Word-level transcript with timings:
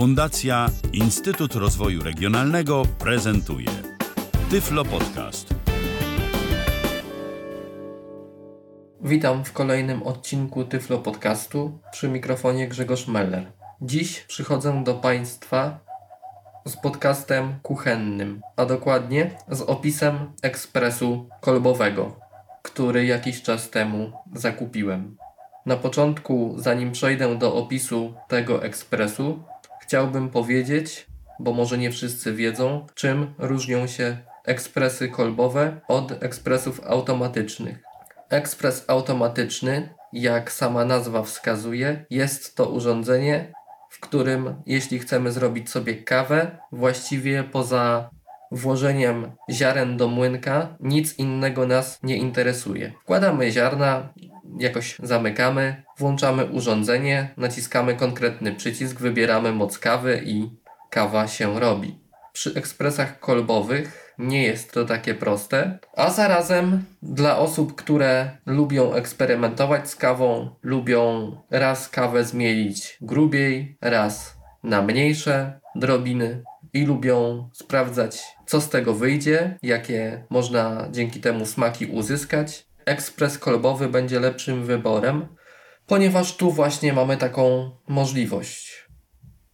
Fundacja 0.00 0.66
Instytut 0.92 1.54
Rozwoju 1.54 2.02
Regionalnego 2.02 2.82
prezentuje 2.98 3.66
Tyflo 4.50 4.84
Podcast. 4.84 5.54
Witam 9.00 9.44
w 9.44 9.52
kolejnym 9.52 10.02
odcinku 10.02 10.64
Tyflo 10.64 10.98
Podcastu 10.98 11.78
przy 11.92 12.08
mikrofonie 12.08 12.68
Grzegorz 12.68 13.08
Meller. 13.08 13.52
Dziś 13.82 14.20
przychodzę 14.20 14.84
do 14.84 14.94
Państwa 14.94 15.78
z 16.66 16.76
podcastem 16.76 17.54
kuchennym, 17.62 18.40
a 18.56 18.66
dokładnie 18.66 19.30
z 19.48 19.60
opisem 19.60 20.32
ekspresu 20.42 21.28
kolbowego, 21.40 22.16
który 22.62 23.06
jakiś 23.06 23.42
czas 23.42 23.70
temu 23.70 24.12
zakupiłem. 24.34 25.16
Na 25.66 25.76
początku, 25.76 26.54
zanim 26.58 26.92
przejdę 26.92 27.38
do 27.38 27.54
opisu 27.54 28.14
tego 28.28 28.64
ekspresu, 28.64 29.42
chciałbym 29.90 30.28
powiedzieć, 30.28 31.06
bo 31.38 31.52
może 31.52 31.78
nie 31.78 31.90
wszyscy 31.90 32.34
wiedzą, 32.34 32.86
czym 32.94 33.34
różnią 33.38 33.86
się 33.86 34.16
ekspresy 34.44 35.08
kolbowe 35.08 35.80
od 35.88 36.22
ekspresów 36.22 36.80
automatycznych. 36.86 37.78
Ekspres 38.28 38.84
automatyczny, 38.88 39.94
jak 40.12 40.52
sama 40.52 40.84
nazwa 40.84 41.22
wskazuje, 41.22 42.04
jest 42.10 42.56
to 42.56 42.68
urządzenie, 42.68 43.52
w 43.90 44.00
którym 44.00 44.62
jeśli 44.66 44.98
chcemy 44.98 45.32
zrobić 45.32 45.70
sobie 45.70 45.94
kawę, 45.94 46.58
właściwie 46.72 47.44
poza 47.44 48.10
włożeniem 48.52 49.32
ziaren 49.50 49.96
do 49.96 50.08
młynka 50.08 50.76
nic 50.80 51.18
innego 51.18 51.66
nas 51.66 51.98
nie 52.02 52.16
interesuje. 52.16 52.92
Wkładamy 53.02 53.50
ziarna, 53.50 54.12
jakoś 54.58 54.96
zamykamy, 55.02 55.82
włączamy 55.98 56.44
urządzenie, 56.44 57.34
naciskamy 57.36 57.94
konkretny 57.94 58.54
przycisk, 58.54 59.00
wybieramy 59.00 59.52
moc 59.52 59.78
kawy 59.78 60.22
i 60.24 60.50
kawa 60.90 61.28
się 61.28 61.60
robi. 61.60 61.98
Przy 62.32 62.54
ekspresach 62.54 63.20
kolbowych 63.20 64.14
nie 64.18 64.42
jest 64.42 64.72
to 64.72 64.84
takie 64.84 65.14
proste, 65.14 65.78
a 65.96 66.10
zarazem 66.10 66.84
dla 67.02 67.38
osób, 67.38 67.74
które 67.74 68.30
lubią 68.46 68.92
eksperymentować 68.92 69.90
z 69.90 69.96
kawą, 69.96 70.50
lubią 70.62 71.32
raz 71.50 71.88
kawę 71.88 72.24
zmielić 72.24 72.98
grubiej, 73.00 73.76
raz 73.80 74.36
na 74.62 74.82
mniejsze 74.82 75.60
drobiny 75.74 76.42
i 76.72 76.84
lubią 76.84 77.48
sprawdzać, 77.52 78.22
co 78.46 78.60
z 78.60 78.68
tego 78.68 78.94
wyjdzie, 78.94 79.58
jakie 79.62 80.24
można 80.30 80.88
dzięki 80.90 81.20
temu 81.20 81.46
smaki 81.46 81.86
uzyskać, 81.86 82.69
ekspres 82.84 83.38
kolbowy 83.38 83.88
będzie 83.88 84.20
lepszym 84.20 84.64
wyborem, 84.64 85.26
ponieważ 85.86 86.36
tu 86.36 86.50
właśnie 86.50 86.92
mamy 86.92 87.16
taką 87.16 87.70
możliwość. 87.88 88.88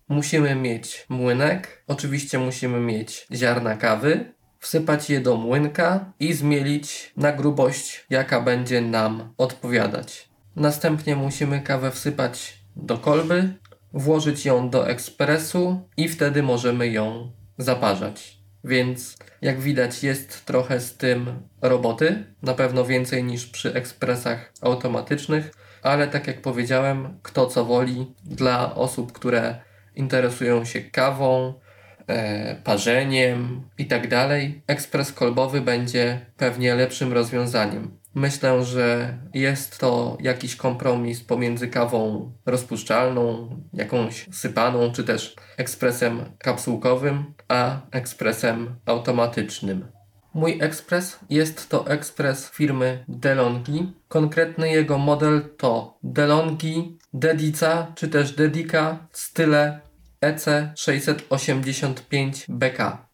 Musimy 0.08 0.54
mieć 0.54 1.06
młynek, 1.08 1.84
oczywiście 1.86 2.38
musimy 2.38 2.80
mieć 2.80 3.26
ziarna 3.32 3.76
kawy, 3.76 4.34
wsypać 4.58 5.10
je 5.10 5.20
do 5.20 5.36
młynka 5.36 6.12
i 6.20 6.32
zmielić 6.32 7.12
na 7.16 7.32
grubość, 7.32 8.06
jaka 8.10 8.40
będzie 8.40 8.80
nam 8.80 9.34
odpowiadać. 9.38 10.28
Następnie 10.56 11.16
musimy 11.16 11.60
kawę 11.60 11.90
wsypać 11.90 12.58
do 12.76 12.98
kolby, 12.98 13.54
włożyć 13.92 14.44
ją 14.44 14.70
do 14.70 14.88
ekspresu 14.88 15.88
i 15.96 16.08
wtedy 16.08 16.42
możemy 16.42 16.88
ją 16.88 17.32
zaparzać. 17.58 18.35
Więc 18.66 19.16
jak 19.42 19.60
widać 19.60 20.02
jest 20.02 20.46
trochę 20.46 20.80
z 20.80 20.96
tym 20.96 21.42
roboty, 21.62 22.24
na 22.42 22.54
pewno 22.54 22.84
więcej 22.84 23.24
niż 23.24 23.46
przy 23.46 23.74
ekspresach 23.74 24.52
automatycznych, 24.60 25.50
ale 25.82 26.08
tak 26.08 26.26
jak 26.26 26.42
powiedziałem, 26.42 27.18
kto 27.22 27.46
co 27.46 27.64
woli, 27.64 28.14
dla 28.24 28.74
osób, 28.74 29.12
które 29.12 29.60
interesują 29.94 30.64
się 30.64 30.80
kawą, 30.80 31.54
e, 32.06 32.54
parzeniem 32.64 33.62
i 33.78 33.86
tak 33.86 34.08
dalej, 34.08 34.62
ekspres 34.66 35.12
kolbowy 35.12 35.60
będzie 35.60 36.26
pewnie 36.36 36.74
lepszym 36.74 37.12
rozwiązaniem. 37.12 37.98
Myślę, 38.16 38.64
że 38.64 39.18
jest 39.34 39.78
to 39.78 40.18
jakiś 40.20 40.56
kompromis 40.56 41.24
pomiędzy 41.24 41.68
kawą 41.68 42.32
rozpuszczalną, 42.46 43.48
jakąś 43.72 44.26
sypaną, 44.32 44.92
czy 44.92 45.04
też 45.04 45.36
ekspresem 45.56 46.24
kapsułkowym, 46.38 47.34
a 47.48 47.80
ekspresem 47.90 48.76
automatycznym. 48.86 49.86
Mój 50.34 50.58
ekspres 50.60 51.18
jest 51.30 51.68
to 51.68 51.86
ekspres 51.86 52.50
firmy 52.50 53.04
DeLonghi. 53.08 53.92
Konkretny 54.08 54.70
jego 54.70 54.98
model 54.98 55.42
to 55.56 55.98
DeLonghi 56.02 56.98
Dedica 57.14 57.92
czy 57.94 58.08
też 58.08 58.32
Dedica 58.32 58.98
w 59.10 59.18
style 59.18 59.80
EC685BK. 60.22 63.05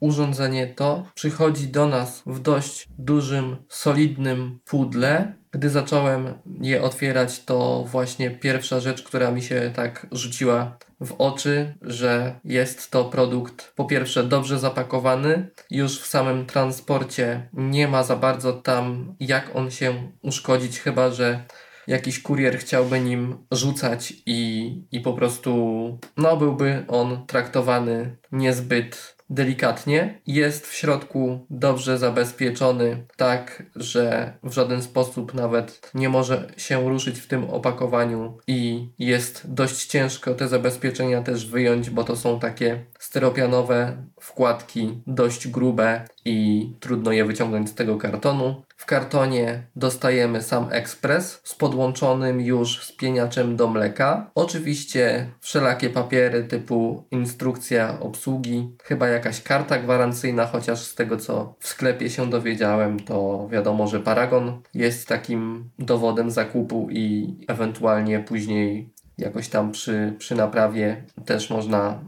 Urządzenie 0.00 0.66
to 0.66 1.04
przychodzi 1.14 1.68
do 1.68 1.88
nas 1.88 2.22
w 2.26 2.40
dość 2.40 2.88
dużym, 2.98 3.56
solidnym 3.68 4.58
pudle. 4.64 5.32
Gdy 5.50 5.70
zacząłem 5.70 6.34
je 6.60 6.82
otwierać, 6.82 7.44
to 7.44 7.84
właśnie 7.86 8.30
pierwsza 8.30 8.80
rzecz, 8.80 9.02
która 9.02 9.30
mi 9.30 9.42
się 9.42 9.72
tak 9.74 10.06
rzuciła 10.12 10.78
w 11.00 11.14
oczy, 11.18 11.74
że 11.82 12.40
jest 12.44 12.90
to 12.90 13.04
produkt 13.04 13.72
po 13.76 13.84
pierwsze 13.84 14.24
dobrze 14.24 14.58
zapakowany, 14.58 15.50
już 15.70 16.00
w 16.00 16.06
samym 16.06 16.46
transporcie 16.46 17.48
nie 17.52 17.88
ma 17.88 18.02
za 18.02 18.16
bardzo 18.16 18.52
tam 18.52 19.14
jak 19.20 19.56
on 19.56 19.70
się 19.70 20.12
uszkodzić, 20.22 20.80
chyba 20.80 21.10
że 21.10 21.44
jakiś 21.86 22.22
kurier 22.22 22.58
chciałby 22.58 23.00
nim 23.00 23.46
rzucać 23.50 24.12
i, 24.26 24.72
i 24.92 25.00
po 25.00 25.12
prostu 25.12 25.98
no 26.16 26.36
byłby 26.36 26.84
on 26.88 27.26
traktowany 27.26 28.16
niezbyt 28.32 29.17
delikatnie. 29.30 30.20
Jest 30.26 30.66
w 30.66 30.74
środku 30.74 31.46
dobrze 31.50 31.98
zabezpieczony, 31.98 33.06
tak 33.16 33.62
że 33.76 34.32
w 34.42 34.52
żaden 34.52 34.82
sposób 34.82 35.34
nawet 35.34 35.90
nie 35.94 36.08
może 36.08 36.50
się 36.56 36.88
ruszyć 36.88 37.18
w 37.18 37.26
tym 37.26 37.50
opakowaniu 37.50 38.38
i 38.46 38.88
jest 38.98 39.52
dość 39.54 39.86
ciężko 39.86 40.34
te 40.34 40.48
zabezpieczenia 40.48 41.22
też 41.22 41.46
wyjąć, 41.46 41.90
bo 41.90 42.04
to 42.04 42.16
są 42.16 42.40
takie 42.40 42.84
styropianowe 42.98 43.96
wkładki, 44.20 45.02
dość 45.06 45.48
grube 45.48 46.04
i 46.24 46.68
trudno 46.80 47.12
je 47.12 47.24
wyciągnąć 47.24 47.70
z 47.70 47.74
tego 47.74 47.96
kartonu. 47.96 48.62
W 48.80 48.86
kartonie 48.86 49.62
dostajemy 49.76 50.42
sam 50.42 50.66
ekspres 50.70 51.40
z 51.44 51.54
podłączonym 51.54 52.40
już 52.40 52.84
spieniaczem 52.84 53.56
do 53.56 53.68
mleka. 53.68 54.30
Oczywiście 54.34 55.30
wszelakie 55.40 55.90
papiery 55.90 56.44
typu 56.44 57.04
instrukcja 57.10 58.00
obsługi, 58.00 58.76
chyba 58.82 59.08
jakaś 59.08 59.42
karta 59.42 59.78
gwarancyjna, 59.78 60.46
chociaż 60.46 60.82
z 60.82 60.94
tego 60.94 61.16
co 61.16 61.54
w 61.58 61.68
sklepie 61.68 62.10
się 62.10 62.30
dowiedziałem, 62.30 63.00
to 63.00 63.48
wiadomo, 63.52 63.86
że 63.86 64.00
Paragon 64.00 64.62
jest 64.74 65.08
takim 65.08 65.70
dowodem 65.78 66.30
zakupu 66.30 66.88
i 66.90 67.36
ewentualnie 67.48 68.20
później 68.20 68.92
jakoś 69.18 69.48
tam 69.48 69.72
przy, 69.72 70.14
przy 70.18 70.34
naprawie 70.34 71.04
też 71.24 71.50
można 71.50 72.00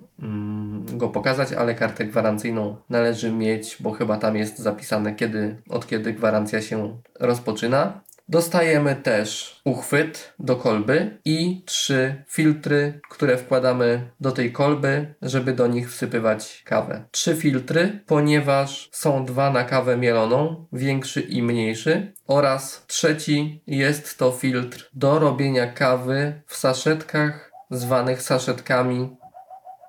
go 0.92 1.08
pokazać, 1.08 1.52
ale 1.52 1.74
kartę 1.74 2.04
gwarancyjną 2.04 2.76
należy 2.90 3.32
mieć, 3.32 3.76
bo 3.80 3.92
chyba 3.92 4.16
tam 4.16 4.36
jest 4.36 4.58
zapisane 4.58 5.14
kiedy, 5.14 5.56
od 5.68 5.86
kiedy 5.86 6.12
gwarancja 6.12 6.62
się 6.62 7.00
rozpoczyna. 7.20 8.00
Dostajemy 8.28 8.96
też 8.96 9.60
uchwyt 9.64 10.34
do 10.38 10.56
kolby 10.56 11.18
i 11.24 11.62
trzy 11.66 12.24
filtry, 12.28 13.00
które 13.10 13.36
wkładamy 13.36 14.10
do 14.20 14.32
tej 14.32 14.52
kolby, 14.52 15.14
żeby 15.22 15.52
do 15.52 15.66
nich 15.66 15.90
wsypywać 15.90 16.62
kawę. 16.64 17.04
Trzy 17.10 17.36
filtry, 17.36 18.00
ponieważ 18.06 18.88
są 18.92 19.24
dwa 19.24 19.50
na 19.50 19.64
kawę 19.64 19.96
mieloną, 19.96 20.66
większy 20.72 21.20
i 21.20 21.42
mniejszy, 21.42 22.12
oraz 22.26 22.84
trzeci 22.86 23.62
jest 23.66 24.18
to 24.18 24.32
filtr 24.32 24.90
do 24.94 25.18
robienia 25.18 25.72
kawy 25.72 26.42
w 26.46 26.56
saszetkach 26.56 27.50
zwanych 27.70 28.22
saszetkami 28.22 29.16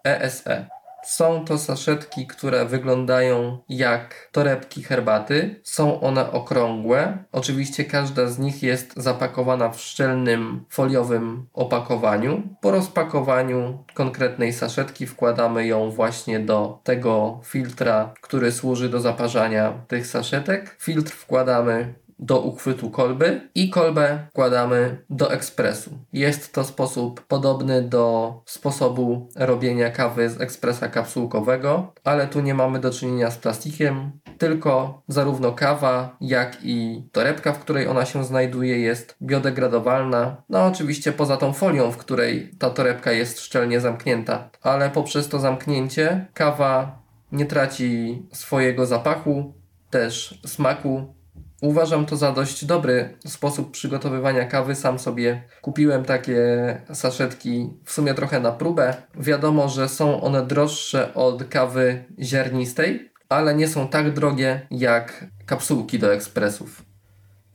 ESE. 0.03 0.65
Są 1.03 1.45
to 1.45 1.57
saszetki, 1.57 2.27
które 2.27 2.65
wyglądają 2.65 3.57
jak 3.69 4.29
torebki 4.31 4.83
herbaty. 4.83 5.61
Są 5.63 6.01
one 6.01 6.31
okrągłe. 6.31 7.23
Oczywiście 7.31 7.85
każda 7.85 8.27
z 8.27 8.39
nich 8.39 8.63
jest 8.63 8.93
zapakowana 8.97 9.69
w 9.69 9.81
szczelnym 9.81 10.65
foliowym 10.69 11.47
opakowaniu. 11.53 12.43
Po 12.61 12.71
rozpakowaniu 12.71 13.85
konkretnej 13.93 14.53
saszetki 14.53 15.07
wkładamy 15.07 15.67
ją 15.67 15.91
właśnie 15.91 16.39
do 16.39 16.79
tego 16.83 17.39
filtra, 17.43 18.13
który 18.21 18.51
służy 18.51 18.89
do 18.89 18.99
zaparzania 18.99 19.73
tych 19.87 20.07
saszetek. 20.07 20.75
Filtr 20.79 21.11
wkładamy 21.11 21.93
do 22.21 22.39
uchwytu 22.39 22.89
kolby 22.89 23.49
i 23.55 23.69
kolbę 23.69 24.27
wkładamy 24.29 24.97
do 25.09 25.31
ekspresu. 25.31 25.91
Jest 26.13 26.53
to 26.53 26.63
sposób 26.63 27.21
podobny 27.21 27.81
do 27.81 28.33
sposobu 28.45 29.29
robienia 29.35 29.89
kawy 29.89 30.29
z 30.29 30.41
ekspresa 30.41 30.87
kapsułkowego, 30.87 31.93
ale 32.03 32.27
tu 32.27 32.41
nie 32.41 32.53
mamy 32.53 32.79
do 32.79 32.91
czynienia 32.91 33.31
z 33.31 33.37
plastikiem, 33.37 34.11
tylko 34.37 35.01
zarówno 35.07 35.51
kawa, 35.51 36.17
jak 36.21 36.57
i 36.63 37.03
torebka, 37.11 37.53
w 37.53 37.59
której 37.59 37.87
ona 37.87 38.05
się 38.05 38.23
znajduje, 38.23 38.79
jest 38.79 39.15
biodegradowalna. 39.21 40.43
No 40.49 40.65
oczywiście 40.65 41.11
poza 41.11 41.37
tą 41.37 41.53
folią, 41.53 41.91
w 41.91 41.97
której 41.97 42.51
ta 42.59 42.69
torebka 42.69 43.11
jest 43.11 43.39
szczelnie 43.39 43.79
zamknięta, 43.79 44.49
ale 44.61 44.89
poprzez 44.89 45.29
to 45.29 45.39
zamknięcie 45.39 46.27
kawa 46.33 47.01
nie 47.31 47.45
traci 47.45 48.21
swojego 48.31 48.85
zapachu, 48.85 49.53
też 49.89 50.41
smaku. 50.45 51.20
Uważam 51.61 52.05
to 52.05 52.17
za 52.17 52.31
dość 52.31 52.65
dobry 52.65 53.17
sposób 53.27 53.71
przygotowywania 53.71 54.45
kawy. 54.45 54.75
Sam 54.75 54.99
sobie 54.99 55.43
kupiłem 55.61 56.05
takie 56.05 56.41
saszetki 56.93 57.69
w 57.85 57.91
sumie 57.91 58.13
trochę 58.13 58.39
na 58.39 58.51
próbę. 58.51 58.93
Wiadomo, 59.15 59.69
że 59.69 59.89
są 59.89 60.21
one 60.21 60.45
droższe 60.45 61.13
od 61.13 61.43
kawy 61.43 62.03
ziarnistej, 62.21 63.11
ale 63.29 63.55
nie 63.55 63.67
są 63.67 63.87
tak 63.87 64.13
drogie 64.13 64.67
jak 64.71 65.25
kapsułki 65.45 65.99
do 65.99 66.13
ekspresów. 66.13 66.90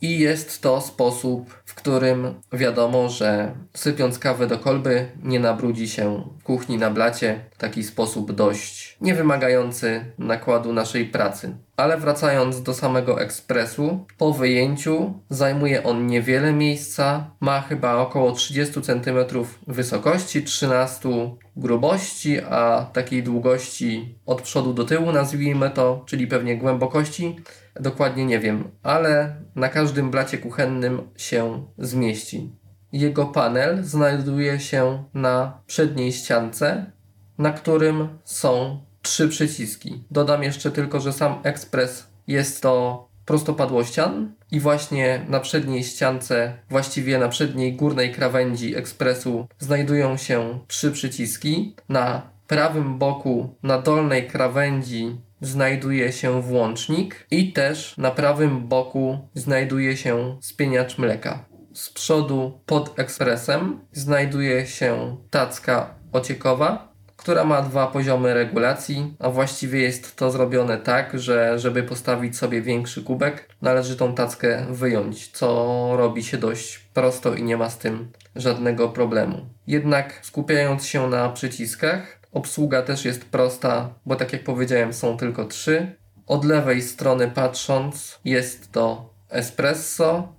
I 0.02 0.18
jest 0.18 0.62
to 0.62 0.80
sposób, 0.80 1.62
w 1.64 1.74
którym 1.74 2.34
wiadomo, 2.52 3.08
że 3.08 3.54
sypiąc 3.74 4.18
kawę 4.18 4.46
do 4.46 4.58
kolby 4.58 5.08
nie 5.22 5.40
nabrudzi 5.40 5.88
się 5.88 6.28
kuchni 6.44 6.78
na 6.78 6.90
blacie. 6.90 7.40
Taki 7.58 7.82
sposób 7.82 8.32
dość 8.32 8.96
niewymagający 9.00 10.04
nakładu 10.18 10.72
naszej 10.72 11.04
pracy. 11.04 11.56
Ale 11.76 11.98
wracając 11.98 12.62
do 12.62 12.74
samego 12.74 13.20
ekspresu, 13.20 14.06
po 14.18 14.32
wyjęciu 14.32 15.14
zajmuje 15.30 15.84
on 15.84 16.06
niewiele 16.06 16.52
miejsca, 16.52 17.30
ma 17.40 17.60
chyba 17.60 17.96
około 17.96 18.32
30 18.32 18.82
cm 18.82 19.18
wysokości, 19.66 20.42
13 20.42 21.08
grubości, 21.56 22.40
a 22.40 22.86
takiej 22.92 23.22
długości 23.22 24.18
od 24.26 24.42
przodu 24.42 24.72
do 24.72 24.84
tyłu 24.84 25.12
nazwijmy 25.12 25.70
to, 25.70 26.02
czyli 26.06 26.26
pewnie 26.26 26.56
głębokości 26.56 27.36
Dokładnie 27.80 28.26
nie 28.26 28.38
wiem, 28.38 28.70
ale 28.82 29.36
na 29.54 29.68
każdym 29.68 30.10
blacie 30.10 30.38
kuchennym 30.38 31.02
się 31.16 31.66
zmieści. 31.78 32.52
Jego 32.92 33.26
panel 33.26 33.84
znajduje 33.84 34.60
się 34.60 35.04
na 35.14 35.60
przedniej 35.66 36.12
ściance, 36.12 36.90
na 37.38 37.52
którym 37.52 38.08
są 38.24 38.80
trzy 39.02 39.28
przyciski. 39.28 40.04
Dodam 40.10 40.42
jeszcze 40.42 40.70
tylko, 40.70 41.00
że 41.00 41.12
sam 41.12 41.34
ekspres 41.42 42.06
jest 42.26 42.62
to 42.62 43.06
prostopadłościan 43.26 44.32
i 44.50 44.60
właśnie 44.60 45.24
na 45.28 45.40
przedniej 45.40 45.84
ściance, 45.84 46.58
właściwie 46.70 47.18
na 47.18 47.28
przedniej 47.28 47.76
górnej 47.76 48.12
krawędzi 48.12 48.76
ekspresu 48.76 49.46
znajdują 49.58 50.16
się 50.16 50.58
trzy 50.68 50.92
przyciski. 50.92 51.74
Na 51.88 52.22
prawym 52.46 52.98
boku, 52.98 53.54
na 53.62 53.82
dolnej 53.82 54.26
krawędzi 54.26 55.16
znajduje 55.40 56.12
się 56.12 56.42
włącznik 56.42 57.26
i 57.30 57.52
też 57.52 57.96
na 57.98 58.10
prawym 58.10 58.68
boku 58.68 59.28
znajduje 59.34 59.96
się 59.96 60.36
spieniacz 60.40 60.98
mleka. 60.98 61.44
Z 61.74 61.90
przodu 61.90 62.60
pod 62.66 62.98
ekspresem 62.98 63.80
znajduje 63.92 64.66
się 64.66 65.16
tacka 65.30 65.94
ociekowa, 66.12 66.96
która 67.16 67.44
ma 67.44 67.62
dwa 67.62 67.86
poziomy 67.86 68.34
regulacji, 68.34 69.14
a 69.18 69.30
właściwie 69.30 69.80
jest 69.80 70.16
to 70.16 70.30
zrobione 70.30 70.78
tak, 70.78 71.20
że 71.20 71.58
żeby 71.58 71.82
postawić 71.82 72.38
sobie 72.38 72.62
większy 72.62 73.02
kubek, 73.02 73.48
należy 73.62 73.96
tą 73.96 74.14
tackę 74.14 74.66
wyjąć, 74.70 75.28
co 75.28 75.90
robi 75.96 76.24
się 76.24 76.38
dość 76.38 76.78
prosto 76.78 77.34
i 77.34 77.42
nie 77.42 77.56
ma 77.56 77.70
z 77.70 77.78
tym 77.78 78.12
żadnego 78.36 78.88
problemu. 78.88 79.46
Jednak 79.66 80.20
skupiając 80.22 80.86
się 80.86 81.08
na 81.08 81.28
przyciskach, 81.28 82.15
Obsługa 82.36 82.82
też 82.82 83.04
jest 83.04 83.24
prosta, 83.24 83.94
bo 84.06 84.16
tak 84.16 84.32
jak 84.32 84.44
powiedziałem, 84.44 84.92
są 84.92 85.16
tylko 85.16 85.44
trzy. 85.44 85.96
Od 86.26 86.44
lewej 86.44 86.82
strony 86.82 87.30
patrząc, 87.30 88.20
jest 88.24 88.72
to 88.72 89.14
espresso. 89.30 90.32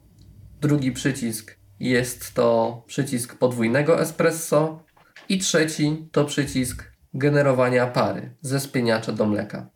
Drugi 0.61 0.91
przycisk 0.91 1.57
jest 1.79 2.33
to 2.33 2.83
przycisk 2.87 3.35
podwójnego 3.35 4.01
espresso. 4.01 4.83
I 5.29 5.37
trzeci 5.37 6.09
to 6.11 6.25
przycisk 6.25 6.83
generowania 7.13 7.87
pary 7.87 8.35
ze 8.41 8.59
spieniacza 8.59 9.11
do 9.11 9.25
mleka. 9.25 9.69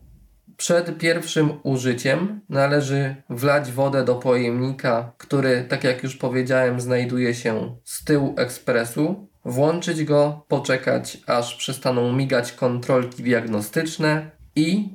Przed 0.57 0.97
pierwszym 0.97 1.49
użyciem 1.63 2.41
należy 2.49 3.15
wlać 3.29 3.71
wodę 3.71 4.05
do 4.05 4.15
pojemnika, 4.15 5.13
który, 5.17 5.65
tak 5.69 5.83
jak 5.83 6.03
już 6.03 6.15
powiedziałem, 6.15 6.81
znajduje 6.81 7.35
się 7.35 7.75
z 7.83 8.03
tyłu 8.03 8.33
ekspresu 8.37 9.30
włączyć 9.45 10.03
go, 10.03 10.45
poczekać 10.47 11.17
aż 11.27 11.55
przestaną 11.55 12.13
migać 12.13 12.51
kontrolki 12.51 13.23
diagnostyczne 13.23 14.31
i 14.55 14.89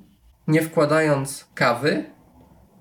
nie 0.49 0.63
wkładając 0.63 1.47
kawy, 1.55 2.05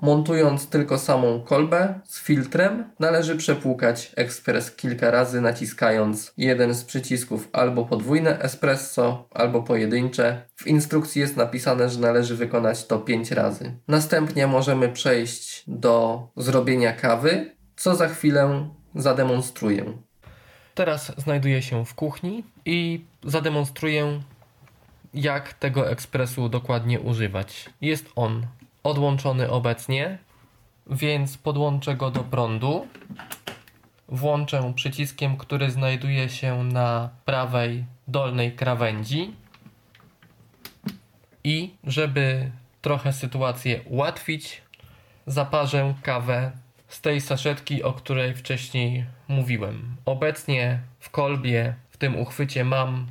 montując 0.01 0.69
tylko 0.69 0.97
samą 0.97 1.41
kolbę 1.41 1.99
z 2.03 2.19
filtrem, 2.19 2.91
należy 2.99 3.35
przepłukać 3.35 4.11
ekspres 4.15 4.71
kilka 4.71 5.11
razy, 5.11 5.41
naciskając 5.41 6.33
jeden 6.37 6.73
z 6.73 6.83
przycisków 6.83 7.49
albo 7.53 7.85
podwójne 7.85 8.39
espresso, 8.39 9.27
albo 9.31 9.63
pojedyncze. 9.63 10.41
W 10.55 10.67
instrukcji 10.67 11.21
jest 11.21 11.37
napisane, 11.37 11.89
że 11.89 11.99
należy 11.99 12.35
wykonać 12.35 12.85
to 12.85 12.99
5 12.99 13.31
razy. 13.31 13.79
Następnie 13.87 14.47
możemy 14.47 14.89
przejść 14.89 15.63
do 15.67 16.27
zrobienia 16.37 16.93
kawy, 16.93 17.55
co 17.75 17.95
za 17.95 18.07
chwilę 18.07 18.69
zademonstruję. 18.95 20.04
Teraz 20.75 21.11
znajduję 21.17 21.61
się 21.61 21.85
w 21.85 21.93
kuchni 21.93 22.43
i 22.65 23.05
zademonstruję, 23.23 24.21
jak 25.13 25.53
tego 25.53 25.89
ekspresu 25.89 26.49
dokładnie 26.49 26.99
używać. 26.99 27.69
Jest 27.81 28.09
on 28.15 28.47
odłączony 28.83 29.49
obecnie, 29.49 30.17
więc 30.87 31.37
podłączę 31.37 31.95
go 31.95 32.11
do 32.11 32.23
prądu. 32.23 32.87
Włączę 34.07 34.73
przyciskiem, 34.75 35.37
który 35.37 35.71
znajduje 35.71 36.29
się 36.29 36.63
na 36.63 37.09
prawej 37.25 37.85
dolnej 38.07 38.55
krawędzi. 38.55 39.35
I 41.43 41.75
żeby 41.83 42.51
trochę 42.81 43.13
sytuację 43.13 43.81
ułatwić, 43.81 44.61
zaparzę 45.27 45.93
kawę 46.01 46.51
z 46.87 47.01
tej 47.01 47.21
saszetki, 47.21 47.83
o 47.83 47.93
której 47.93 48.33
wcześniej 48.33 49.05
mówiłem. 49.27 49.95
Obecnie 50.05 50.79
w 50.99 51.09
kolbie, 51.09 51.75
w 51.89 51.97
tym 51.97 52.15
uchwycie 52.19 52.63
mam 52.63 53.07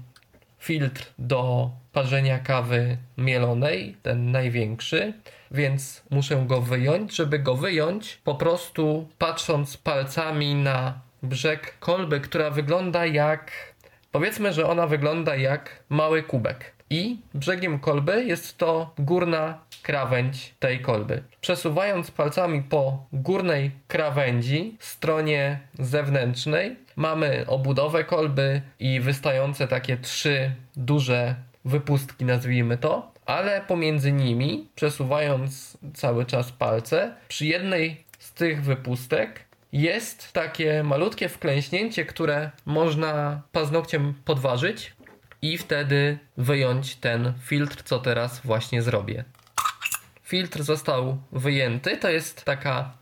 filtr 0.58 1.06
do 1.18 1.70
parzenia 1.92 2.38
kawy 2.38 2.96
mielonej, 3.18 3.96
ten 4.02 4.32
największy, 4.32 5.12
więc 5.50 6.02
muszę 6.10 6.44
go 6.46 6.60
wyjąć. 6.60 7.16
Żeby 7.16 7.38
go 7.38 7.54
wyjąć, 7.54 8.20
po 8.24 8.34
prostu 8.34 9.08
patrząc 9.18 9.76
palcami 9.76 10.54
na 10.54 11.00
brzeg 11.22 11.78
kolby, 11.78 12.20
która 12.20 12.50
wygląda 12.50 13.06
jak. 13.06 13.74
Powiedzmy, 14.12 14.52
że 14.52 14.66
ona 14.66 14.86
wygląda 14.86 15.36
jak 15.36 15.84
mały 15.88 16.22
kubek 16.22 16.73
i 16.94 17.18
brzegiem 17.34 17.78
kolby 17.78 18.24
jest 18.24 18.58
to 18.58 18.94
górna 18.98 19.58
krawędź 19.82 20.54
tej 20.58 20.80
kolby. 20.80 21.22
Przesuwając 21.40 22.10
palcami 22.10 22.62
po 22.62 23.06
górnej 23.12 23.70
krawędzi, 23.88 24.76
stronie 24.78 25.58
zewnętrznej, 25.78 26.76
mamy 26.96 27.44
obudowę 27.46 28.04
kolby 28.04 28.62
i 28.78 29.00
wystające 29.00 29.68
takie 29.68 29.96
trzy 29.96 30.50
duże 30.76 31.34
wypustki, 31.64 32.24
nazwijmy 32.24 32.78
to, 32.78 33.12
ale 33.26 33.60
pomiędzy 33.60 34.12
nimi, 34.12 34.68
przesuwając 34.74 35.78
cały 35.94 36.26
czas 36.26 36.52
palce, 36.52 37.14
przy 37.28 37.46
jednej 37.46 38.04
z 38.18 38.32
tych 38.32 38.62
wypustek 38.62 39.44
jest 39.74 40.32
takie 40.32 40.82
malutkie 40.82 41.28
wklęśnięcie, 41.28 42.04
które 42.04 42.50
można 42.66 43.42
paznokciem 43.52 44.14
podważyć 44.24 44.92
i 45.44 45.58
wtedy 45.58 46.18
wyjąć 46.36 46.96
ten 46.96 47.32
filtr, 47.40 47.82
co 47.82 47.98
teraz 47.98 48.40
właśnie 48.40 48.82
zrobię. 48.82 49.24
Filtr 50.22 50.62
został 50.62 51.18
wyjęty. 51.32 51.96
To 51.96 52.10
jest 52.10 52.44
taka 52.44 52.92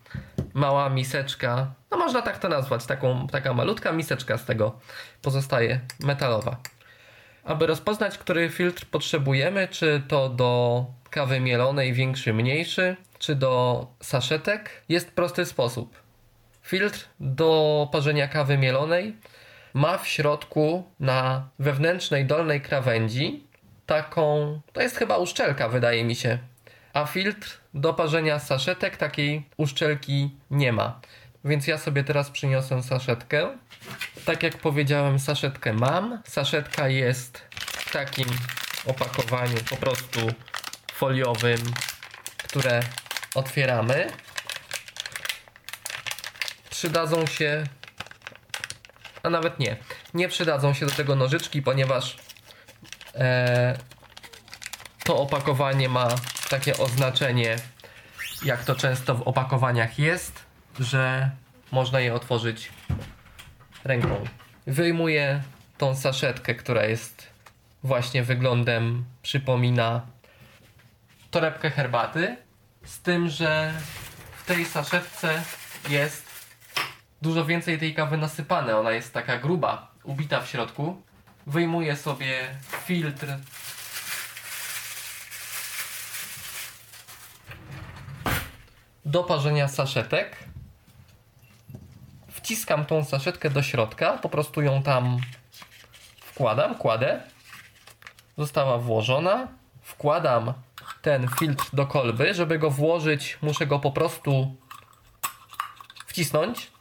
mała 0.54 0.88
miseczka, 0.88 1.74
no 1.90 1.96
można 1.96 2.22
tak 2.22 2.38
to 2.38 2.48
nazwać, 2.48 2.86
taką, 2.86 3.26
taka 3.26 3.54
malutka 3.54 3.92
miseczka 3.92 4.38
z 4.38 4.44
tego 4.44 4.80
pozostaje 5.22 5.80
metalowa. 6.00 6.56
Aby 7.44 7.66
rozpoznać, 7.66 8.18
który 8.18 8.50
filtr 8.50 8.86
potrzebujemy, 8.86 9.68
czy 9.68 10.02
to 10.08 10.28
do 10.28 10.84
kawy 11.10 11.40
mielonej 11.40 11.92
większy, 11.92 12.32
mniejszy, 12.32 12.96
czy 13.18 13.34
do 13.34 13.86
saszetek, 14.00 14.82
jest 14.88 15.12
prosty 15.12 15.46
sposób. 15.46 16.02
Filtr 16.62 17.04
do 17.20 17.88
parzenia 17.92 18.28
kawy 18.28 18.58
mielonej 18.58 19.16
ma 19.74 19.98
w 19.98 20.08
środku 20.08 20.84
na 21.00 21.48
wewnętrznej 21.58 22.26
dolnej 22.26 22.60
krawędzi 22.60 23.46
taką, 23.86 24.60
to 24.72 24.80
jest 24.80 24.96
chyba 24.96 25.16
uszczelka 25.16 25.68
wydaje 25.68 26.04
mi 26.04 26.14
się, 26.14 26.38
A 26.92 27.06
filtr 27.06 27.58
do 27.74 27.94
parzenia 27.94 28.38
saszetek 28.38 28.96
takiej 28.96 29.48
uszczelki 29.56 30.30
nie 30.50 30.72
ma. 30.72 31.00
Więc 31.44 31.66
ja 31.66 31.78
sobie 31.78 32.04
teraz 32.04 32.30
przyniosę 32.30 32.82
saszetkę. 32.82 33.58
Tak 34.24 34.42
jak 34.42 34.58
powiedziałem, 34.58 35.18
saszetkę 35.18 35.72
mam. 35.72 36.22
Saszetka 36.24 36.88
jest 36.88 37.38
w 37.60 37.92
takim 37.92 38.26
opakowaniu 38.86 39.56
po 39.70 39.76
prostu 39.76 40.20
foliowym, 40.92 41.60
które 42.44 42.80
otwieramy. 43.34 44.10
Przydadzą 46.70 47.26
się, 47.26 47.64
a 49.22 49.30
nawet 49.30 49.58
nie, 49.58 49.76
nie 50.14 50.28
przydadzą 50.28 50.74
się 50.74 50.86
do 50.86 50.92
tego 50.92 51.16
nożyczki, 51.16 51.62
ponieważ 51.62 52.16
e, 53.14 53.78
to 55.04 55.18
opakowanie 55.18 55.88
ma 55.88 56.08
takie 56.50 56.78
oznaczenie, 56.78 57.56
jak 58.44 58.64
to 58.64 58.74
często 58.74 59.14
w 59.14 59.22
opakowaniach 59.22 59.98
jest, 59.98 60.44
że 60.80 61.30
można 61.72 62.00
je 62.00 62.14
otworzyć 62.14 62.70
ręką. 63.84 64.24
Wyjmuję 64.66 65.42
tą 65.78 65.96
saszetkę, 65.96 66.54
która 66.54 66.84
jest 66.84 67.26
właśnie 67.82 68.22
wyglądem 68.22 69.04
przypomina 69.22 70.06
torebkę 71.30 71.70
herbaty, 71.70 72.36
z 72.84 73.00
tym, 73.00 73.28
że 73.28 73.72
w 74.36 74.46
tej 74.46 74.64
saszetce 74.64 75.42
jest 75.88 76.31
dużo 77.22 77.44
więcej 77.44 77.78
tej 77.78 77.94
kawy 77.94 78.16
nasypane. 78.16 78.76
Ona 78.78 78.90
jest 78.90 79.14
taka 79.14 79.38
gruba, 79.38 79.90
ubita 80.04 80.40
w 80.40 80.48
środku. 80.48 81.02
Wyjmuję 81.46 81.96
sobie 81.96 82.48
filtr 82.84 83.26
do 89.04 89.24
parzenia 89.24 89.68
saszetek. 89.68 90.36
Wciskam 92.28 92.84
tą 92.84 93.04
saszetkę 93.04 93.50
do 93.50 93.62
środka, 93.62 94.18
po 94.18 94.28
prostu 94.28 94.62
ją 94.62 94.82
tam 94.82 95.18
wkładam, 96.20 96.74
kładę. 96.74 97.22
Została 98.38 98.78
włożona. 98.78 99.48
Wkładam 99.82 100.52
ten 101.02 101.28
filtr 101.38 101.64
do 101.72 101.86
kolby. 101.86 102.34
Żeby 102.34 102.58
go 102.58 102.70
włożyć, 102.70 103.38
muszę 103.42 103.66
go 103.66 103.78
po 103.78 103.92
prostu 103.92 104.56
wcisnąć. 106.06 106.71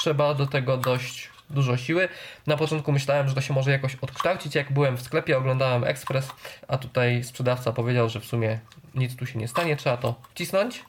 Trzeba 0.00 0.34
do 0.34 0.46
tego 0.46 0.76
dość 0.76 1.30
dużo 1.50 1.76
siły. 1.76 2.08
Na 2.46 2.56
początku 2.56 2.92
myślałem, 2.92 3.28
że 3.28 3.34
to 3.34 3.40
się 3.40 3.54
może 3.54 3.70
jakoś 3.70 3.94
odkształcić. 3.94 4.54
Jak 4.54 4.72
byłem 4.72 4.96
w 4.96 5.02
sklepie, 5.02 5.38
oglądałem 5.38 5.84
ekspres, 5.84 6.30
a 6.68 6.78
tutaj 6.78 7.24
sprzedawca 7.24 7.72
powiedział, 7.72 8.08
że 8.08 8.20
w 8.20 8.24
sumie 8.24 8.60
nic 8.94 9.16
tu 9.16 9.26
się 9.26 9.38
nie 9.38 9.48
stanie. 9.48 9.76
Trzeba 9.76 9.96
to 9.96 10.14
wcisnąć, 10.30 10.84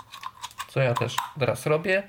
co 0.67 0.79
ja 0.79 0.93
też 0.93 1.15
teraz 1.39 1.65
robię. 1.65 2.03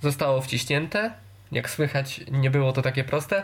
Zostało 0.00 0.40
wciśnięte. 0.40 1.12
Jak 1.52 1.70
słychać, 1.70 2.20
nie 2.30 2.50
było 2.50 2.72
to 2.72 2.82
takie 2.82 3.04
proste. 3.04 3.42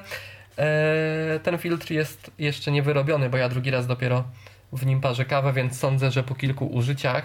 Eee, 0.58 1.40
ten 1.40 1.58
filtr 1.58 1.90
jest 1.90 2.30
jeszcze 2.38 2.70
nie 2.70 2.82
wyrobiony, 2.82 3.30
bo 3.30 3.36
ja 3.36 3.48
drugi 3.48 3.70
raz 3.70 3.86
dopiero 3.86 4.24
w 4.72 4.86
nim 4.86 5.00
parzę 5.00 5.24
kawę, 5.24 5.52
więc 5.52 5.78
sądzę, 5.78 6.10
że 6.10 6.22
po 6.22 6.34
kilku 6.34 6.66
użyciach 6.66 7.24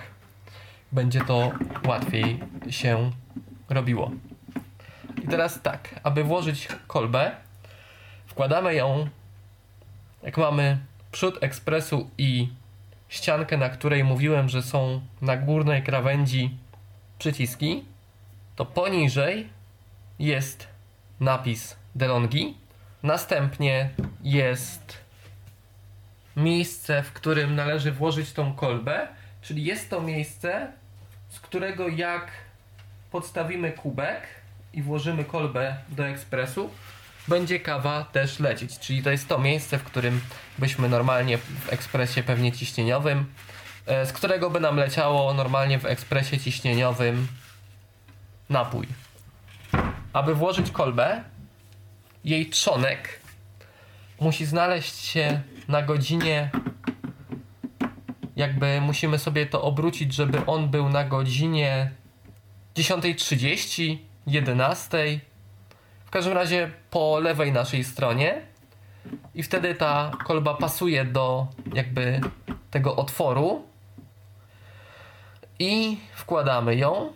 będzie 0.91 1.21
to 1.21 1.51
łatwiej 1.87 2.39
się 2.69 3.11
robiło. 3.69 4.11
I 5.23 5.27
teraz 5.27 5.61
tak, 5.61 5.99
aby 6.03 6.23
włożyć 6.23 6.67
kolbę, 6.87 7.31
wkładamy 8.27 8.75
ją, 8.75 9.07
jak 10.23 10.37
mamy 10.37 10.77
przód 11.11 11.43
ekspresu 11.43 12.09
i 12.17 12.49
ściankę, 13.09 13.57
na 13.57 13.69
której 13.69 14.03
mówiłem, 14.03 14.49
że 14.49 14.61
są 14.61 15.01
na 15.21 15.37
górnej 15.37 15.83
krawędzi 15.83 16.57
przyciski, 17.19 17.83
to 18.55 18.65
poniżej 18.65 19.49
jest 20.19 20.67
napis 21.19 21.75
DeLonghi. 21.95 22.57
Następnie 23.03 23.89
jest 24.23 24.97
miejsce, 26.35 27.03
w 27.03 27.13
którym 27.13 27.55
należy 27.55 27.91
włożyć 27.91 28.31
tą 28.31 28.53
kolbę, 28.53 29.07
czyli 29.41 29.63
jest 29.63 29.89
to 29.89 30.01
miejsce, 30.01 30.71
z 31.29 31.39
którego 31.39 31.87
jak 31.87 32.31
podstawimy 33.11 33.71
kubek 33.71 34.27
i 34.73 34.81
włożymy 34.81 35.23
kolbę 35.23 35.75
do 35.89 36.07
ekspresu, 36.07 36.69
będzie 37.27 37.59
kawa 37.59 38.03
też 38.03 38.39
lecieć. 38.39 38.79
Czyli 38.79 39.03
to 39.03 39.11
jest 39.11 39.27
to 39.27 39.37
miejsce, 39.37 39.77
w 39.77 39.83
którym 39.83 40.21
byśmy 40.57 40.89
normalnie 40.89 41.37
w 41.37 41.73
ekspresie 41.73 42.23
pewnie 42.23 42.51
ciśnieniowym, 42.51 43.25
e, 43.85 44.05
z 44.05 44.13
którego 44.13 44.49
by 44.49 44.59
nam 44.59 44.77
leciało 44.77 45.33
normalnie 45.33 45.79
w 45.79 45.85
ekspresie 45.85 46.39
ciśnieniowym 46.39 47.27
napój. 48.49 48.87
Aby 50.13 50.35
włożyć 50.35 50.71
kolbę, 50.71 51.23
jej 52.23 52.49
trzonek 52.49 53.19
musi 54.19 54.45
znaleźć 54.45 54.95
się 54.95 55.41
na 55.67 55.81
godzinie. 55.81 56.49
Jakby 58.35 58.81
musimy 58.81 59.19
sobie 59.19 59.45
to 59.45 59.61
obrócić, 59.61 60.13
żeby 60.13 60.45
on 60.45 60.69
był 60.69 60.89
na 60.89 61.03
godzinie 61.03 61.91
10.30, 62.75 63.97
11. 64.27 65.19
W 66.05 66.09
każdym 66.11 66.33
razie 66.33 66.71
po 66.89 67.19
lewej 67.19 67.51
naszej 67.51 67.83
stronie. 67.83 68.41
I 69.35 69.43
wtedy 69.43 69.75
ta 69.75 70.11
kolba 70.25 70.53
pasuje 70.53 71.05
do 71.05 71.47
jakby 71.73 72.21
tego 72.71 72.95
otworu. 72.95 73.63
I 75.59 75.97
wkładamy 76.15 76.75
ją. 76.75 77.13